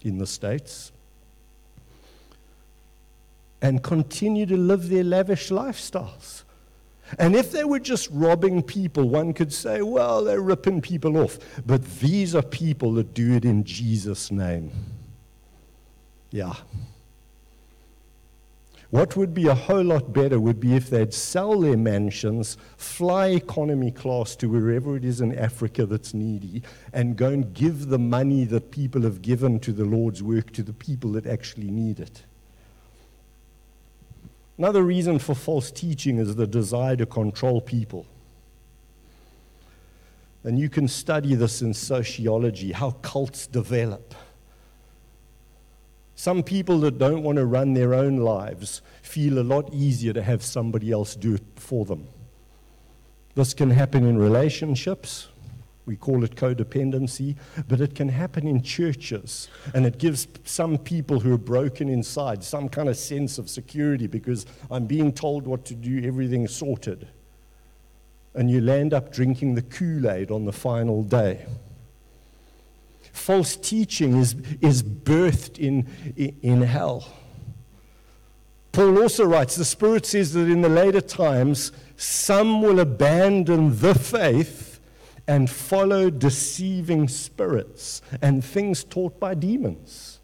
in 0.02 0.18
the 0.18 0.28
States, 0.28 0.92
and 3.62 3.84
continue 3.84 4.46
to 4.46 4.58
live 4.58 4.90
their 4.90 5.04
lavish 5.04 5.50
lifestyles. 5.50 6.44
And 7.18 7.36
if 7.36 7.52
they 7.52 7.64
were 7.64 7.80
just 7.80 8.08
robbing 8.12 8.62
people, 8.62 9.10
one 9.10 9.34
could 9.34 9.52
say, 9.52 9.82
well, 9.82 10.24
they're 10.24 10.42
ripping 10.42 10.82
people 10.82 11.18
off. 11.18 11.40
But 11.66 11.84
these 12.00 12.36
are 12.36 12.44
people 12.44 12.94
that 12.94 13.16
do 13.16 13.34
it 13.34 13.46
in 13.46 13.64
Jesus' 13.64 14.30
name. 14.32 14.72
Yeah. 16.30 16.54
What 18.92 19.16
would 19.16 19.36
be 19.36 19.48
a 19.48 19.54
whole 19.54 19.84
lot 19.84 20.14
better 20.14 20.40
would 20.40 20.60
be 20.60 20.76
if 20.76 20.90
they'd 20.90 21.14
sell 21.14 21.60
their 21.60 21.78
mansions, 21.78 22.58
fly 22.76 23.28
economy 23.28 23.92
class 23.92 24.36
to 24.38 24.50
wherever 24.50 24.96
it 24.96 25.06
is 25.06 25.22
in 25.22 25.38
Africa 25.38 25.86
that's 25.86 26.16
needy, 26.16 26.64
and 26.92 27.16
go 27.16 27.30
and 27.30 27.54
give 27.54 27.90
the 27.90 28.00
money 28.00 28.46
that 28.46 28.72
people 28.72 29.04
have 29.04 29.22
given 29.22 29.60
to 29.60 29.72
the 29.72 29.86
Lord's 29.86 30.24
work 30.24 30.52
to 30.54 30.64
the 30.64 30.74
people 30.74 31.12
that 31.12 31.28
actually 31.28 31.70
need 31.70 32.00
it. 32.00 32.24
Another 34.58 34.82
reason 34.82 35.20
for 35.20 35.36
false 35.36 35.70
teaching 35.70 36.18
is 36.18 36.36
the 36.36 36.48
desire 36.48 36.96
to 36.96 37.06
control 37.06 37.62
people. 37.62 38.08
And 40.44 40.58
you 40.58 40.68
can 40.68 40.88
study 40.88 41.36
this 41.36 41.62
in 41.62 41.74
sociology, 41.74 42.72
how 42.72 42.92
cults 42.92 43.46
develop. 43.46 44.16
Some 46.20 46.44
people 46.44 46.82
that 46.82 46.98
don't 46.98 47.24
want 47.24 47.38
to 47.38 47.46
run 47.46 47.76
their 47.76 47.94
own 47.94 48.18
lives 48.18 48.82
feel 49.02 49.40
a 49.40 49.42
lot 49.42 49.74
easier 49.74 50.12
to 50.12 50.22
have 50.22 50.44
somebody 50.44 50.92
else 50.92 51.16
do 51.16 51.36
it 51.36 51.44
for 51.56 51.86
them. 51.86 52.10
This 53.36 53.54
can 53.54 53.70
happen 53.70 54.06
in 54.06 54.18
relationships. 54.18 55.30
We 55.86 55.96
call 55.96 56.26
it 56.26 56.36
codependency, 56.36 57.38
but 57.70 57.80
it 57.80 57.96
can 57.96 58.10
happen 58.10 58.48
in 58.48 58.62
churches. 58.62 59.48
And 59.74 59.86
it 59.86 59.98
gives 59.98 60.28
some 60.44 60.78
people 60.78 61.22
who 61.22 61.34
are 61.34 61.38
broken 61.38 61.88
inside 61.88 62.44
some 62.44 62.68
kind 62.68 62.90
of 62.90 62.98
sense 62.98 63.38
of 63.38 63.50
security 63.50 64.08
because 64.08 64.46
I'm 64.70 64.88
being 64.88 65.14
told 65.14 65.48
what 65.48 65.64
to 65.68 65.74
do, 65.74 66.06
everything's 66.06 66.54
sorted. 66.54 67.08
And 68.34 68.52
you 68.52 68.60
land 68.60 68.94
up 68.94 69.14
drinking 69.14 69.56
the 69.56 69.62
Kool 69.62 70.10
Aid 70.10 70.32
on 70.32 70.44
the 70.44 70.52
final 70.52 71.02
day 71.02 71.46
false 73.20 73.56
teaching 73.56 74.18
is, 74.18 74.36
is 74.62 74.82
birthed 74.82 75.60
in, 75.60 75.88
in 76.42 76.62
hell. 76.62 77.08
Paul 78.72 79.02
also 79.02 79.26
writes 79.26 79.56
the 79.56 79.66
Spirit 79.66 80.06
says 80.06 80.34
that 80.34 80.48
in 80.48 80.62
the 80.62 80.70
later 80.70 81.02
times, 81.02 81.72
some 81.98 82.62
will 82.62 82.80
abandon 82.80 83.80
the 83.80 83.94
faith 83.94 84.80
and 85.28 85.50
follow 85.50 86.10
deceiving 86.10 87.08
spirits 87.08 88.02
and 88.22 88.44
things 88.44 88.84
taught 88.84 89.20
by 89.20 89.34
demons. 89.34 90.19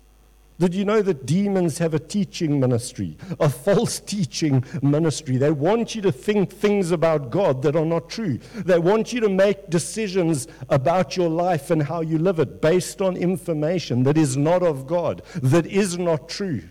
Did 0.58 0.74
you 0.74 0.86
know 0.86 1.02
that 1.02 1.26
demons 1.26 1.80
have 1.80 1.94
a 1.94 2.00
teaching 2.00 2.62
ministry, 2.62 3.18
a 3.42 3.50
false 3.50 4.00
teaching 4.00 4.64
ministry? 4.82 5.36
They 5.36 5.52
want 5.52 5.96
you 5.96 6.02
to 6.04 6.14
think 6.14 6.50
things 6.50 6.92
about 6.92 7.30
God 7.30 7.62
that 7.64 7.76
are 7.76 7.86
not 7.86 8.10
true. 8.10 8.40
They 8.56 8.80
want 8.80 9.12
you 9.12 9.20
to 9.20 9.30
make 9.30 9.70
decisions 9.70 10.48
about 10.70 11.18
your 11.18 11.28
life 11.28 11.72
and 11.72 11.84
how 11.84 12.00
you 12.02 12.18
live 12.18 12.40
it 12.40 12.62
based 12.62 13.02
on 13.02 13.18
information 13.18 14.04
that 14.04 14.18
is 14.18 14.38
not 14.38 14.64
of 14.64 14.88
God, 14.88 15.24
that 15.42 15.66
is 15.66 15.98
not 15.98 16.30
true. 16.30 16.64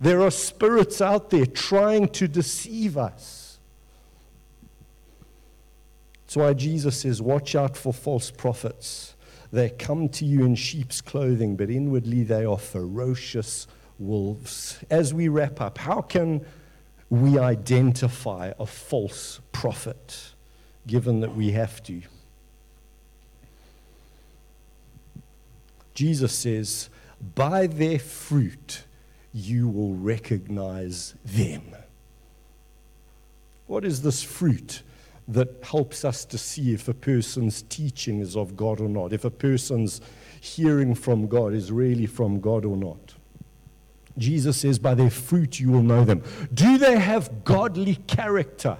There 0.00 0.22
are 0.22 0.30
spirits 0.30 1.00
out 1.00 1.30
there 1.30 1.46
trying 1.46 2.08
to 2.10 2.28
deceive 2.28 2.96
us. 2.96 3.58
That's 6.20 6.36
why 6.36 6.52
Jesus 6.52 7.00
says, 7.00 7.20
Watch 7.20 7.56
out 7.56 7.76
for 7.76 7.92
false 7.92 8.30
prophets 8.30 9.16
they 9.50 9.70
come 9.70 10.08
to 10.10 10.24
you 10.24 10.44
in 10.44 10.54
sheep's 10.54 11.00
clothing, 11.00 11.56
but 11.56 11.70
inwardly 11.70 12.22
they 12.22 12.44
are 12.44 12.58
ferocious 12.58 13.66
wolves. 13.98 14.78
As 14.90 15.14
we 15.14 15.28
wrap 15.28 15.60
up, 15.60 15.78
how 15.78 16.02
can 16.02 16.44
we 17.10 17.38
identify 17.38 18.52
a 18.58 18.66
false 18.66 19.40
prophet, 19.52 20.32
given 20.86 21.20
that 21.20 21.34
we 21.34 21.52
have 21.52 21.82
to? 21.84 22.02
Jesus 25.94 26.32
says, 26.32 26.90
By 27.34 27.66
their 27.66 27.98
fruit 27.98 28.84
you 29.32 29.68
will 29.68 29.94
recognize 29.94 31.14
them. 31.24 31.74
What 33.66 33.84
is 33.84 34.02
this 34.02 34.22
fruit? 34.22 34.82
That 35.28 35.62
helps 35.62 36.04
us 36.04 36.24
to 36.24 36.38
see 36.38 36.72
if 36.72 36.88
a 36.88 36.94
person's 36.94 37.62
teaching 37.62 38.20
is 38.20 38.36
of 38.36 38.56
God 38.56 38.80
or 38.80 38.88
not, 38.88 39.12
if 39.12 39.24
a 39.24 39.30
person's 39.30 40.00
hearing 40.40 40.94
from 40.94 41.26
God 41.26 41.52
is 41.52 41.70
really 41.70 42.06
from 42.06 42.40
God 42.40 42.64
or 42.64 42.76
not. 42.76 43.14
Jesus 44.16 44.56
says, 44.56 44.78
By 44.78 44.94
their 44.94 45.10
fruit 45.10 45.60
you 45.60 45.70
will 45.70 45.82
know 45.82 46.04
them. 46.04 46.22
Do 46.52 46.78
they 46.78 46.98
have 46.98 47.44
godly 47.44 47.96
character? 48.06 48.78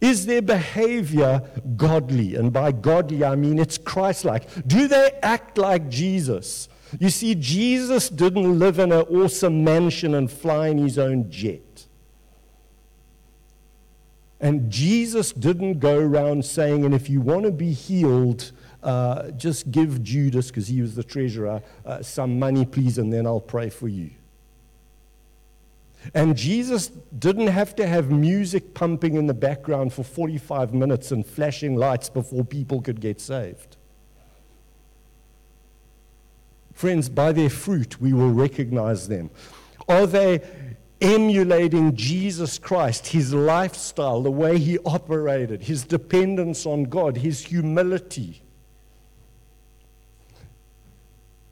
Is 0.00 0.26
their 0.26 0.42
behavior 0.42 1.42
godly? 1.76 2.36
And 2.36 2.52
by 2.52 2.70
godly, 2.70 3.24
I 3.24 3.34
mean 3.34 3.58
it's 3.58 3.78
Christ 3.78 4.24
like. 4.24 4.66
Do 4.66 4.86
they 4.86 5.10
act 5.22 5.58
like 5.58 5.88
Jesus? 5.88 6.68
You 7.00 7.10
see, 7.10 7.34
Jesus 7.34 8.08
didn't 8.08 8.58
live 8.58 8.78
in 8.78 8.92
an 8.92 9.02
awesome 9.02 9.64
mansion 9.64 10.14
and 10.14 10.30
fly 10.30 10.68
in 10.68 10.78
his 10.78 10.98
own 10.98 11.30
jet. 11.30 11.87
And 14.40 14.70
Jesus 14.70 15.32
didn't 15.32 15.80
go 15.80 15.98
around 15.98 16.44
saying, 16.44 16.84
and 16.84 16.94
if 16.94 17.10
you 17.10 17.20
want 17.20 17.44
to 17.44 17.50
be 17.50 17.72
healed, 17.72 18.52
uh, 18.82 19.30
just 19.32 19.70
give 19.70 20.02
Judas, 20.02 20.48
because 20.48 20.68
he 20.68 20.80
was 20.80 20.94
the 20.94 21.02
treasurer, 21.02 21.60
uh, 21.84 22.02
some 22.02 22.38
money, 22.38 22.64
please, 22.64 22.98
and 22.98 23.12
then 23.12 23.26
I'll 23.26 23.40
pray 23.40 23.68
for 23.68 23.88
you. 23.88 24.10
And 26.14 26.36
Jesus 26.36 26.88
didn't 27.18 27.48
have 27.48 27.74
to 27.76 27.86
have 27.86 28.10
music 28.10 28.72
pumping 28.74 29.14
in 29.14 29.26
the 29.26 29.34
background 29.34 29.92
for 29.92 30.04
45 30.04 30.72
minutes 30.72 31.10
and 31.10 31.26
flashing 31.26 31.74
lights 31.74 32.08
before 32.08 32.44
people 32.44 32.80
could 32.80 33.00
get 33.00 33.20
saved. 33.20 33.76
Friends, 36.72 37.08
by 37.08 37.32
their 37.32 37.50
fruit, 37.50 38.00
we 38.00 38.12
will 38.12 38.30
recognize 38.30 39.08
them. 39.08 39.30
Are 39.88 40.06
they 40.06 40.40
emulating 41.00 41.94
Jesus 41.94 42.58
Christ, 42.58 43.08
his 43.08 43.32
lifestyle, 43.32 44.22
the 44.22 44.30
way 44.30 44.58
he 44.58 44.78
operated, 44.80 45.62
his 45.62 45.84
dependence 45.84 46.66
on 46.66 46.84
God, 46.84 47.18
his 47.18 47.44
humility? 47.44 48.42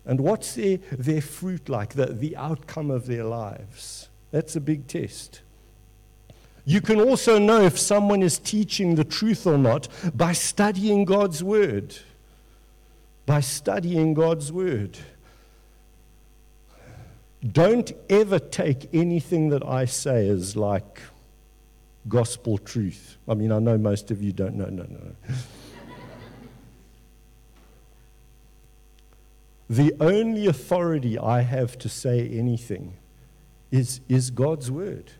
And 0.05 0.21
what's 0.21 0.55
their, 0.55 0.79
their 0.93 1.21
fruit 1.21 1.69
like, 1.69 1.95
the, 1.95 2.07
the 2.07 2.37
outcome 2.37 2.91
of 2.91 3.07
their 3.07 3.25
lives? 3.25 4.09
That's 4.31 4.55
a 4.55 4.61
big 4.61 4.87
test. 4.87 5.43
You 6.65 6.81
can 6.81 7.01
also 7.01 7.39
know 7.39 7.63
if 7.63 7.79
someone 7.79 8.23
is 8.23 8.39
teaching 8.39 8.95
the 8.95 9.05
truth 9.05 9.47
or 9.47 9.59
not 9.59 9.89
by 10.15 10.33
studying 10.33 11.05
God's 11.05 11.43
Word. 11.43 11.97
By 13.25 13.41
studying 13.41 14.15
God's 14.15 14.53
Word. 14.53 14.99
Don't 17.45 17.93
ever 18.09 18.39
take 18.39 18.89
anything 18.95 19.51
that 19.51 19.65
I 19.65 19.85
say 19.85 20.29
as 20.29 20.57
like 20.57 21.03
gospel 22.09 22.59
truth. 22.59 23.19
I 23.29 23.35
mean, 23.35 23.53
I 23.53 23.59
know 23.59 23.77
most 23.79 24.11
of 24.11 24.23
you 24.23 24.33
don't 24.33 24.55
know. 24.55 24.67
No, 24.67 24.85
no, 24.85 24.99
no. 25.29 25.35
the 29.69 29.95
only 30.01 30.47
authority 30.47 31.19
I 31.19 31.41
have 31.43 31.77
to 31.79 31.89
say 31.89 32.29
anything 32.29 32.95
is, 33.71 34.01
is 34.09 34.31
God's 34.31 34.71
word. 34.71 35.13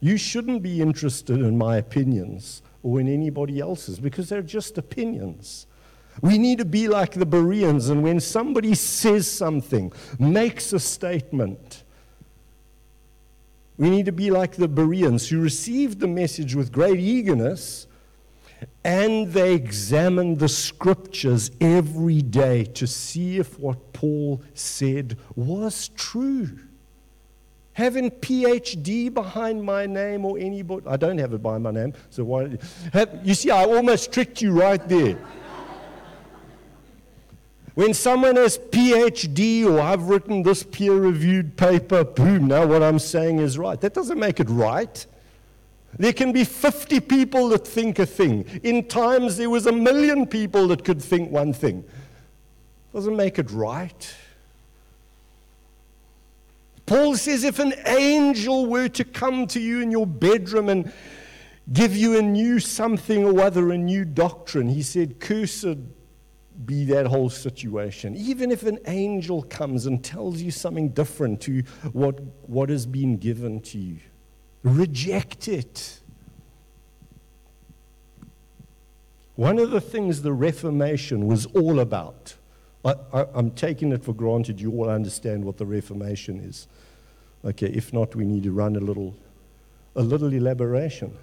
You 0.00 0.16
shouldn't 0.16 0.62
be 0.62 0.80
interested 0.80 1.40
in 1.40 1.58
my 1.58 1.76
opinions 1.76 2.62
or 2.82 3.00
in 3.00 3.08
anybody 3.08 3.60
else's 3.60 4.00
because 4.00 4.30
they're 4.30 4.40
just 4.40 4.78
opinions. 4.78 5.66
We 6.22 6.38
need 6.38 6.58
to 6.58 6.64
be 6.64 6.88
like 6.88 7.12
the 7.12 7.26
Bereans, 7.26 7.88
and 7.88 8.02
when 8.02 8.20
somebody 8.20 8.74
says 8.74 9.30
something, 9.30 9.92
makes 10.18 10.72
a 10.72 10.80
statement, 10.80 11.84
we 13.78 13.88
need 13.88 14.06
to 14.06 14.12
be 14.12 14.30
like 14.30 14.56
the 14.56 14.68
Bereans 14.68 15.28
who 15.28 15.40
received 15.40 16.00
the 16.00 16.06
message 16.06 16.54
with 16.54 16.70
great 16.70 17.00
eagerness 17.00 17.86
and 18.84 19.32
they 19.32 19.54
examined 19.54 20.38
the 20.38 20.48
scriptures 20.48 21.50
every 21.60 22.22
day 22.22 22.64
to 22.64 22.86
see 22.86 23.38
if 23.38 23.58
what 23.58 23.92
Paul 23.92 24.42
said 24.54 25.16
was 25.34 25.88
true. 25.88 26.58
Having 27.72 28.10
PhD 28.10 29.12
behind 29.12 29.62
my 29.62 29.86
name 29.86 30.24
or 30.24 30.38
anybody, 30.38 30.86
I 30.86 30.96
don't 30.96 31.18
have 31.18 31.32
it 31.32 31.42
behind 31.42 31.62
my 31.62 31.70
name, 31.70 31.94
so 32.10 32.24
why? 32.24 32.58
Have, 32.92 33.20
you 33.22 33.34
see, 33.34 33.50
I 33.50 33.64
almost 33.64 34.12
tricked 34.12 34.42
you 34.42 34.52
right 34.52 34.86
there. 34.88 35.16
When 37.74 37.94
someone 37.94 38.36
has 38.36 38.58
PhD 38.58 39.64
or 39.64 39.80
I've 39.80 40.04
written 40.04 40.42
this 40.42 40.62
peer 40.62 40.94
reviewed 40.94 41.56
paper, 41.56 42.04
boom, 42.04 42.48
now 42.48 42.66
what 42.66 42.82
I'm 42.82 42.98
saying 42.98 43.38
is 43.38 43.58
right. 43.58 43.80
That 43.80 43.94
doesn't 43.94 44.18
make 44.18 44.40
it 44.40 44.48
right. 44.50 45.06
There 45.98 46.12
can 46.12 46.32
be 46.32 46.44
50 46.44 47.00
people 47.00 47.48
that 47.50 47.66
think 47.66 47.98
a 47.98 48.06
thing. 48.06 48.44
In 48.62 48.86
times, 48.86 49.36
there 49.36 49.50
was 49.50 49.66
a 49.66 49.72
million 49.72 50.26
people 50.26 50.68
that 50.68 50.84
could 50.84 51.02
think 51.02 51.30
one 51.30 51.52
thing. 51.52 51.84
Doesn't 52.92 53.16
make 53.16 53.38
it 53.38 53.50
right. 53.50 54.14
Paul 56.86 57.16
says 57.16 57.44
if 57.44 57.60
an 57.60 57.74
angel 57.86 58.66
were 58.66 58.88
to 58.88 59.04
come 59.04 59.46
to 59.48 59.60
you 59.60 59.80
in 59.80 59.92
your 59.92 60.06
bedroom 60.06 60.68
and 60.68 60.92
give 61.72 61.96
you 61.96 62.18
a 62.18 62.22
new 62.22 62.58
something 62.58 63.24
or 63.24 63.40
other, 63.40 63.70
a 63.70 63.78
new 63.78 64.04
doctrine, 64.04 64.68
he 64.68 64.82
said, 64.82 65.20
cursed 65.20 65.78
be 66.66 66.84
that 66.86 67.06
whole 67.06 67.30
situation. 67.30 68.16
Even 68.16 68.50
if 68.50 68.64
an 68.64 68.78
angel 68.86 69.42
comes 69.42 69.86
and 69.86 70.02
tells 70.02 70.42
you 70.42 70.50
something 70.50 70.90
different 70.90 71.40
to 71.42 71.62
what, 71.92 72.20
what 72.48 72.68
has 72.68 72.86
been 72.86 73.16
given 73.16 73.60
to 73.60 73.78
you, 73.78 73.98
reject 74.62 75.48
it. 75.48 76.00
One 79.36 79.58
of 79.58 79.70
the 79.70 79.80
things 79.80 80.22
the 80.22 80.32
Reformation 80.32 81.26
was 81.26 81.46
all 81.46 81.80
about, 81.80 82.34
I, 82.84 82.94
am 83.34 83.52
taking 83.52 83.92
it 83.92 84.04
for 84.04 84.12
granted 84.12 84.60
you 84.60 84.72
all 84.72 84.88
understand 84.88 85.44
what 85.44 85.56
the 85.56 85.66
Reformation 85.66 86.40
is. 86.40 86.66
Okay, 87.44 87.68
if 87.68 87.92
not, 87.92 88.14
we 88.14 88.24
need 88.24 88.42
to 88.42 88.52
run 88.52 88.76
a 88.76 88.80
little, 88.80 89.14
a 89.96 90.02
little 90.02 90.32
elaboration. 90.32 91.16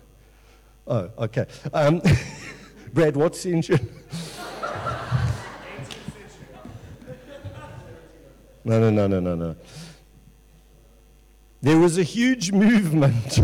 Oh, 0.87 1.09
okay. 1.19 1.45
Um, 1.73 2.01
Brad, 2.93 3.15
what's 3.15 3.43
the 3.43 3.53
engine? 3.53 3.89
No, 8.67 8.79
no, 8.81 8.89
no, 8.89 9.07
no, 9.07 9.19
no, 9.21 9.35
no. 9.35 9.55
There 11.61 11.79
was 11.79 11.97
a 11.97 12.03
huge 12.03 12.51
movement 12.51 13.39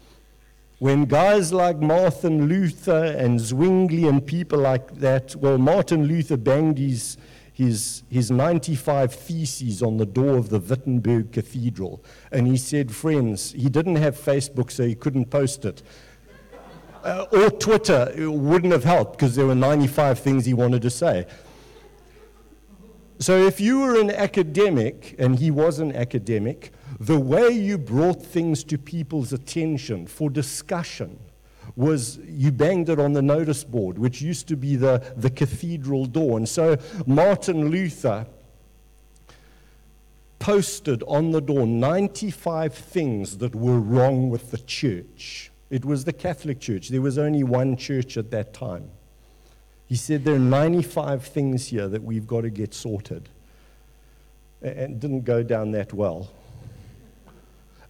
when 0.78 1.06
guys 1.06 1.54
like 1.54 1.78
Martin 1.78 2.48
Luther 2.48 3.04
and 3.04 3.40
Zwingli 3.40 4.06
and 4.06 4.24
people 4.24 4.58
like 4.58 4.96
that, 4.96 5.34
well, 5.36 5.56
Martin 5.56 6.04
Luther 6.04 6.36
banged 6.36 6.76
his, 6.76 7.16
his, 7.52 8.02
his 8.10 8.30
95 8.30 9.14
theses 9.14 9.82
on 9.82 9.96
the 9.96 10.04
door 10.04 10.36
of 10.36 10.50
the 10.50 10.58
Wittenberg 10.58 11.32
Cathedral. 11.32 12.04
And 12.30 12.46
he 12.46 12.58
said, 12.58 12.94
friends, 12.94 13.52
he 13.52 13.70
didn't 13.70 13.96
have 13.96 14.16
Facebook, 14.18 14.70
so 14.70 14.86
he 14.86 14.94
couldn't 14.94 15.30
post 15.30 15.64
it. 15.64 15.82
Uh, 17.02 17.24
or 17.32 17.50
Twitter 17.50 18.12
it 18.14 18.30
wouldn't 18.30 18.72
have 18.72 18.84
helped 18.84 19.12
because 19.16 19.34
there 19.34 19.46
were 19.46 19.54
95 19.54 20.18
things 20.18 20.44
he 20.44 20.52
wanted 20.52 20.82
to 20.82 20.90
say. 20.90 21.26
So 23.22 23.38
if 23.46 23.60
you 23.60 23.78
were 23.78 24.00
an 24.00 24.10
academic, 24.10 25.14
and 25.16 25.38
he 25.38 25.52
was 25.52 25.78
an 25.78 25.94
academic, 25.94 26.72
the 26.98 27.20
way 27.20 27.50
you 27.50 27.78
brought 27.78 28.20
things 28.20 28.64
to 28.64 28.76
people's 28.76 29.32
attention 29.32 30.08
for 30.08 30.28
discussion 30.28 31.20
was 31.76 32.18
you 32.26 32.50
banged 32.50 32.88
it 32.88 32.98
on 32.98 33.12
the 33.12 33.22
notice 33.22 33.62
board, 33.62 33.96
which 33.96 34.20
used 34.20 34.48
to 34.48 34.56
be 34.56 34.74
the, 34.74 35.12
the 35.16 35.30
cathedral 35.30 36.04
door. 36.04 36.36
And 36.36 36.48
so 36.48 36.76
Martin 37.06 37.68
Luther 37.68 38.26
posted 40.40 41.04
on 41.04 41.30
the 41.30 41.40
door 41.40 41.64
95 41.64 42.74
things 42.74 43.38
that 43.38 43.54
were 43.54 43.78
wrong 43.78 44.30
with 44.30 44.50
the 44.50 44.58
church. 44.58 45.52
It 45.70 45.84
was 45.84 46.04
the 46.04 46.12
Catholic 46.12 46.58
Church. 46.58 46.88
There 46.88 47.00
was 47.00 47.18
only 47.18 47.44
one 47.44 47.76
church 47.76 48.16
at 48.16 48.32
that 48.32 48.52
time. 48.52 48.90
He 49.92 49.96
said 49.96 50.24
there 50.24 50.36
are 50.36 50.38
95 50.38 51.22
things 51.22 51.68
here 51.68 51.86
that 51.86 52.02
we've 52.02 52.26
got 52.26 52.40
to 52.40 52.48
get 52.48 52.72
sorted. 52.72 53.28
And 54.62 54.98
didn't 54.98 55.26
go 55.26 55.42
down 55.42 55.72
that 55.72 55.92
well. 55.92 56.30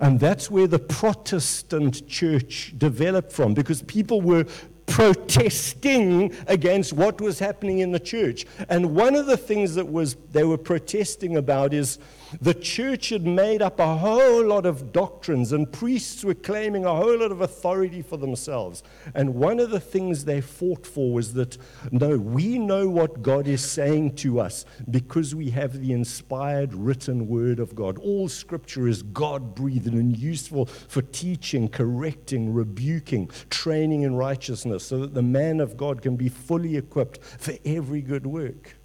And 0.01 0.19
that's 0.19 0.51
where 0.51 0.67
the 0.67 0.81
Protestant 0.81 2.09
church 2.09 2.75
developed 2.77 3.31
from 3.31 3.55
because 3.55 3.83
people 3.83 4.21
were 4.21 4.47
protesting 4.87 6.35
against 6.49 6.93
what 6.93 7.21
was 7.21 7.39
happening 7.39 7.79
in 7.79 7.93
the 7.93 8.01
church. 8.01 8.47
And 8.69 8.97
one 8.97 9.15
of 9.15 9.27
the 9.27 9.37
things 9.37 9.77
that 9.77 9.87
was 9.87 10.17
they 10.33 10.43
were 10.43 10.59
protesting 10.59 11.37
about 11.37 11.73
is 11.73 12.01
the 12.41 12.55
church 12.55 13.11
had 13.11 13.27
made 13.27 13.63
up 13.63 13.79
a 13.79 13.97
whole 13.97 14.45
lot 14.45 14.67
of 14.67 14.93
doctrines, 14.93 15.53
and 15.53 15.71
priests 15.71 16.25
were 16.25 16.35
claiming 16.35 16.85
a 16.85 16.95
whole 16.95 17.19
lot 17.19 17.33
of 17.33 17.41
authority 17.41 18.03
for 18.03 18.17
themselves. 18.17 18.83
And 19.15 19.35
one 19.35 19.61
of 19.61 19.71
the 19.71 19.81
things 19.81 20.25
they 20.25 20.41
fought 20.41 20.87
for 20.87 21.13
was 21.13 21.35
that 21.35 21.59
no, 21.91 22.17
we 22.17 22.59
know 22.59 22.89
what 22.89 23.23
God 23.23 23.47
is 23.47 23.63
saying 23.65 24.17
to 24.17 24.41
us 24.41 24.65
because 24.91 25.35
we 25.35 25.51
have 25.51 25.81
the 25.81 25.93
inspired 25.93 26.75
written 26.75 27.29
word 27.29 27.59
of 27.59 27.75
God. 27.75 27.99
All 27.99 28.29
scripture 28.29 28.89
is 28.89 29.03
God 29.03 29.55
breathed 29.55 29.87
and 29.87 30.17
useful 30.17 30.67
for 30.67 31.03
teaching, 31.03 31.69
correcting, 31.69 32.53
rebuking, 32.53 33.31
training 33.51 34.03
in 34.03 34.15
righteousness, 34.15 34.85
so 34.85 34.99
that 35.01 35.15
the 35.15 35.23
man 35.23 35.61
of 35.61 35.77
God 35.77 36.03
can 36.03 36.17
be 36.17 36.29
fully 36.29 36.77
equipped 36.77 37.23
for 37.23 37.55
every 37.65 38.01
good 38.01 38.27
work. 38.27 38.77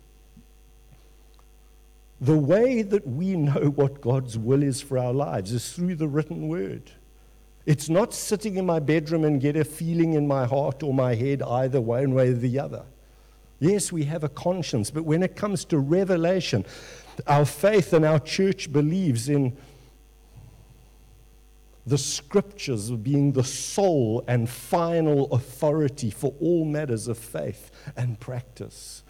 The 2.20 2.38
way 2.38 2.82
that 2.82 3.08
we 3.08 3.36
know 3.36 3.72
what 3.76 4.02
God's 4.02 4.38
will 4.38 4.64
is 4.64 4.82
for 4.82 4.98
our 4.98 5.14
lives 5.14 5.52
is 5.52 5.72
through 5.72 5.96
the 5.96 6.08
written 6.08 6.48
word. 6.48 6.92
It's 7.66 7.90
not 7.90 8.14
sitting 8.14 8.56
in 8.56 8.66
my 8.66 8.80
bedroom 8.80 9.24
and 9.24 9.42
get 9.42 9.56
a 9.56 9.64
feeling 9.64 10.14
in 10.14 10.28
my 10.28 10.46
heart 10.46 10.82
or 10.82 10.94
my 10.94 11.16
head 11.16 11.42
either 11.42 11.82
one 11.82 12.14
way 12.14 12.30
or 12.30 12.34
the 12.34 12.60
other. 12.60 12.86
Yes, 13.60 13.92
we 13.92 14.06
have 14.06 14.24
a 14.24 14.30
conscience, 14.30 14.90
but 14.90 15.04
when 15.04 15.22
it 15.22 15.36
comes 15.36 15.66
to 15.66 15.80
revelation, 15.80 16.66
our 17.26 17.46
faith 17.46 17.94
and 17.94 18.06
our 18.06 18.20
church 18.20 18.72
believes 18.72 19.30
in 19.30 19.58
the 21.86 21.98
scriptures 21.98 22.92
being 22.92 23.32
the 23.32 23.44
sole 23.44 24.24
and 24.28 24.50
final 24.50 25.32
authority 25.32 26.10
for 26.10 26.34
all 26.40 26.66
matters 26.66 27.08
of 27.08 27.18
faith 27.18 27.72
and 27.96 28.20
practice. 28.20 29.04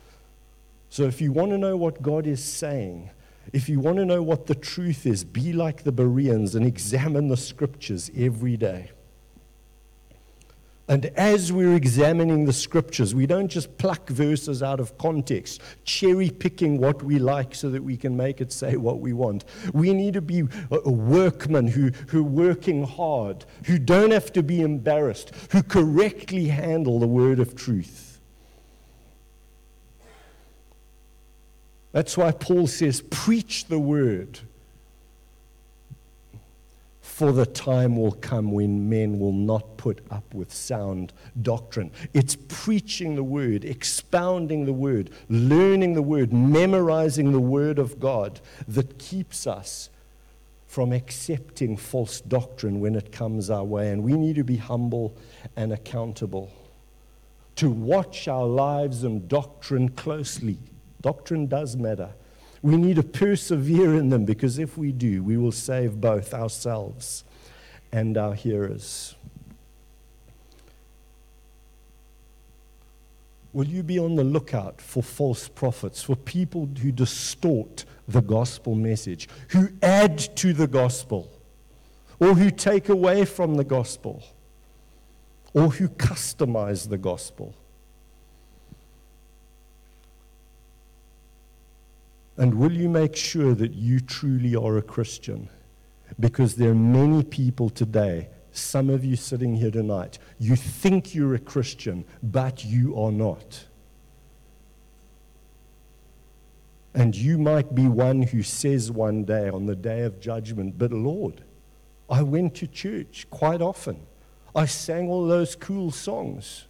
So 0.89 1.03
if 1.03 1.21
you 1.21 1.31
want 1.31 1.51
to 1.51 1.57
know 1.57 1.77
what 1.77 2.01
God 2.01 2.25
is 2.25 2.43
saying, 2.43 3.09
If 3.53 3.69
you 3.69 3.79
want 3.79 3.97
to 3.97 4.05
know 4.05 4.21
what 4.21 4.47
the 4.47 4.55
truth 4.55 5.05
is, 5.05 5.23
be 5.23 5.53
like 5.53 5.83
the 5.83 5.91
Bereans 5.91 6.55
and 6.55 6.65
examine 6.65 7.27
the 7.27 7.37
scriptures 7.37 8.11
every 8.15 8.57
day. 8.57 8.91
And 10.89 11.07
as 11.17 11.51
we're 11.51 11.75
examining 11.75 12.45
the 12.45 12.53
scriptures, 12.53 13.13
we 13.13 13.25
don't 13.25 13.49
just 13.49 13.77
pluck 13.77 14.07
verses 14.07 14.63
out 14.63 14.79
of 14.79 14.97
context, 14.97 15.61
cherry 15.83 16.29
picking 16.29 16.77
what 16.77 17.03
we 17.03 17.19
like 17.19 17.53
so 17.53 17.69
that 17.71 17.83
we 17.83 17.97
can 17.97 18.15
make 18.15 18.39
it 18.39 18.53
say 18.53 18.77
what 18.77 19.01
we 19.01 19.11
want. 19.11 19.43
We 19.73 19.93
need 19.93 20.13
to 20.13 20.21
be 20.21 20.43
a 20.71 20.89
workmen 20.89 21.67
who, 21.67 21.91
who 22.07 22.19
are 22.19 22.23
working 22.23 22.85
hard, 22.85 23.43
who 23.65 23.79
don't 23.79 24.11
have 24.11 24.31
to 24.33 24.43
be 24.43 24.61
embarrassed, 24.61 25.31
who 25.51 25.61
correctly 25.61 26.47
handle 26.47 26.99
the 26.99 27.07
word 27.07 27.41
of 27.41 27.53
truth. 27.53 28.06
That's 31.91 32.17
why 32.17 32.31
Paul 32.31 32.67
says, 32.67 33.01
preach 33.01 33.65
the 33.65 33.79
word 33.79 34.39
for 37.17 37.31
the 37.31 37.47
time 37.47 37.97
will 37.97 38.11
come 38.11 38.51
when 38.51 38.89
men 38.89 39.17
will 39.17 39.33
not 39.33 39.75
put 39.77 40.05
up 40.11 40.35
with 40.35 40.53
sound 40.53 41.11
doctrine. 41.41 41.89
It's 42.13 42.37
preaching 42.47 43.15
the 43.15 43.23
word, 43.23 43.65
expounding 43.65 44.65
the 44.67 44.73
word, 44.73 45.09
learning 45.27 45.95
the 45.95 46.03
word, 46.03 46.31
memorizing 46.31 47.31
the 47.31 47.39
word 47.39 47.79
of 47.79 47.99
God 47.99 48.39
that 48.67 48.99
keeps 48.99 49.47
us 49.47 49.89
from 50.67 50.93
accepting 50.93 51.75
false 51.75 52.21
doctrine 52.21 52.81
when 52.81 52.93
it 52.93 53.11
comes 53.11 53.49
our 53.49 53.63
way. 53.63 53.89
And 53.89 54.03
we 54.03 54.13
need 54.13 54.35
to 54.35 54.43
be 54.43 54.57
humble 54.57 55.17
and 55.55 55.73
accountable, 55.73 56.51
to 57.55 57.71
watch 57.71 58.27
our 58.27 58.45
lives 58.45 59.03
and 59.03 59.27
doctrine 59.27 59.89
closely. 59.89 60.59
Doctrine 61.01 61.47
does 61.47 61.75
matter. 61.75 62.09
We 62.61 62.75
need 62.75 62.95
to 62.95 63.03
persevere 63.03 63.95
in 63.95 64.09
them 64.09 64.25
because 64.25 64.57
if 64.57 64.77
we 64.77 64.91
do, 64.91 65.23
we 65.23 65.37
will 65.37 65.51
save 65.51 66.01
both 66.01 66.33
ourselves 66.33 67.23
and 67.91 68.17
our 68.17 68.33
hearers. 68.33 69.15
Will 73.53 73.67
you 73.67 73.83
be 73.83 73.97
on 73.97 74.15
the 74.15 74.23
lookout 74.23 74.81
for 74.81 75.01
false 75.01 75.47
prophets, 75.47 76.03
for 76.03 76.15
people 76.15 76.69
who 76.79 76.91
distort 76.91 77.85
the 78.07 78.21
gospel 78.21 78.75
message, 78.75 79.27
who 79.49 79.69
add 79.81 80.19
to 80.37 80.53
the 80.53 80.67
gospel, 80.67 81.31
or 82.19 82.33
who 82.35 82.51
take 82.51 82.89
away 82.89 83.25
from 83.25 83.55
the 83.55 83.63
gospel, 83.63 84.23
or 85.53 85.69
who 85.69 85.89
customize 85.89 86.89
the 86.89 86.97
gospel? 86.97 87.55
And 92.37 92.53
will 92.53 92.71
you 92.71 92.87
make 92.87 93.15
sure 93.15 93.55
that 93.55 93.73
you 93.73 93.99
truly 93.99 94.55
are 94.55 94.77
a 94.77 94.81
Christian? 94.81 95.49
Because 96.19 96.55
there 96.55 96.71
are 96.71 96.75
many 96.75 97.23
people 97.23 97.69
today, 97.69 98.29
some 98.51 98.89
of 98.89 99.03
you 99.03 99.15
sitting 99.15 99.55
here 99.55 99.71
tonight, 99.71 100.19
you 100.39 100.55
think 100.55 101.15
you're 101.15 101.35
a 101.35 101.39
Christian, 101.39 102.05
but 102.21 102.63
you 102.63 102.97
are 102.99 103.11
not. 103.11 103.65
And 106.93 107.15
you 107.15 107.37
might 107.37 107.75
be 107.75 107.87
one 107.87 108.23
who 108.23 108.41
says 108.41 108.91
one 108.91 109.23
day 109.23 109.49
on 109.49 109.65
the 109.65 109.75
day 109.75 110.01
of 110.01 110.19
judgment, 110.19 110.77
But 110.77 110.91
Lord, 110.91 111.43
I 112.09 112.23
went 112.23 112.55
to 112.55 112.67
church 112.67 113.27
quite 113.29 113.61
often. 113.61 113.99
I 114.55 114.65
sang 114.65 115.09
all 115.09 115.27
those 115.27 115.55
cool 115.55 115.91
songs. 115.91 116.65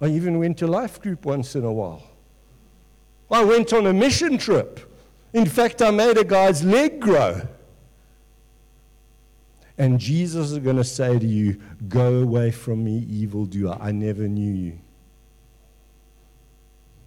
I 0.00 0.06
even 0.06 0.38
went 0.38 0.58
to 0.58 0.66
life 0.66 1.00
group 1.00 1.24
once 1.24 1.56
in 1.56 1.64
a 1.64 1.72
while. 1.72 2.13
I 3.30 3.44
went 3.44 3.72
on 3.72 3.86
a 3.86 3.92
mission 3.92 4.38
trip. 4.38 4.80
In 5.32 5.46
fact, 5.46 5.82
I 5.82 5.90
made 5.90 6.16
a 6.16 6.24
guy's 6.24 6.62
leg 6.62 7.00
grow. 7.00 7.42
And 9.76 9.98
Jesus 9.98 10.52
is 10.52 10.58
going 10.58 10.76
to 10.76 10.84
say 10.84 11.18
to 11.18 11.26
you, 11.26 11.60
Go 11.88 12.20
away 12.20 12.52
from 12.52 12.84
me, 12.84 12.98
evildoer. 13.10 13.76
I 13.80 13.90
never 13.90 14.28
knew 14.28 14.52
you. 14.52 14.78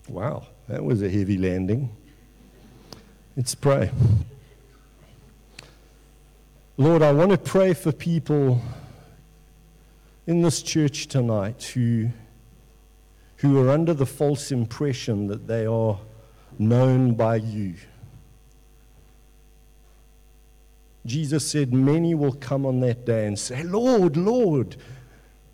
Wow, 0.09 0.47
that 0.67 0.83
was 0.83 1.01
a 1.01 1.09
heavy 1.09 1.37
landing. 1.37 1.95
Let's 3.35 3.55
pray. 3.55 3.91
Lord, 6.75 7.01
I 7.01 7.11
want 7.11 7.31
to 7.31 7.37
pray 7.37 7.73
for 7.73 7.91
people 7.91 8.61
in 10.27 10.41
this 10.41 10.61
church 10.61 11.07
tonight 11.07 11.63
who, 11.73 12.09
who 13.37 13.59
are 13.61 13.69
under 13.69 13.93
the 13.93 14.05
false 14.05 14.51
impression 14.51 15.27
that 15.27 15.47
they 15.47 15.65
are 15.65 15.99
known 16.57 17.13
by 17.13 17.35
you. 17.35 17.75
Jesus 21.05 21.49
said, 21.49 21.73
Many 21.73 22.13
will 22.15 22.33
come 22.33 22.65
on 22.65 22.79
that 22.81 23.05
day 23.05 23.27
and 23.27 23.37
say, 23.37 23.63
Lord, 23.63 24.17
Lord, 24.17 24.75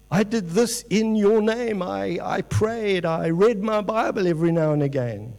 I 0.10 0.24
did 0.24 0.52
this 0.52 0.84
in 0.90 1.16
your 1.16 1.42
name. 1.42 1.82
I, 1.82 2.20
I 2.22 2.42
prayed. 2.42 3.06
I 3.06 3.30
read 3.30 3.62
my 3.62 3.82
Bible 3.82 4.28
every 4.28 4.52
now 4.52 4.72
and 4.72 4.82
again. 4.82 5.36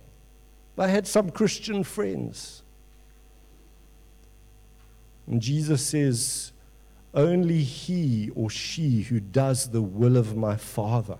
I 0.76 0.88
had 0.88 1.06
some 1.06 1.30
Christian 1.30 1.82
friends. 1.82 2.62
And 5.26 5.40
Jesus 5.40 5.84
says, 5.84 6.52
Only 7.14 7.62
he 7.62 8.30
or 8.34 8.50
she 8.50 9.02
who 9.02 9.20
does 9.20 9.70
the 9.70 9.82
will 9.82 10.16
of 10.16 10.36
my 10.36 10.56
Father 10.56 11.18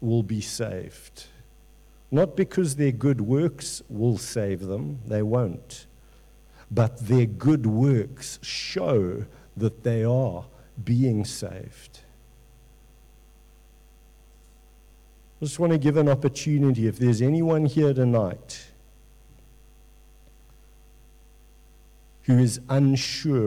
will 0.00 0.22
be 0.22 0.40
saved. 0.40 1.26
Not 2.10 2.36
because 2.36 2.76
their 2.76 2.92
good 2.92 3.20
works 3.20 3.82
will 3.88 4.18
save 4.18 4.60
them, 4.60 5.00
they 5.06 5.22
won't. 5.22 5.86
But 6.70 7.06
their 7.06 7.26
good 7.26 7.66
works 7.66 8.38
show 8.42 9.24
that 9.56 9.82
they 9.82 10.04
are 10.04 10.44
being 10.82 11.24
saved. 11.24 12.00
I 15.40 15.44
just 15.44 15.58
want 15.58 15.72
to 15.72 15.78
give 15.78 15.96
an 15.96 16.08
opportunity 16.08 16.86
if 16.86 16.98
there's 16.98 17.20
anyone 17.20 17.66
here 17.66 17.92
tonight 17.92 18.68
who 22.22 22.38
is 22.38 22.60
unsure 22.68 23.44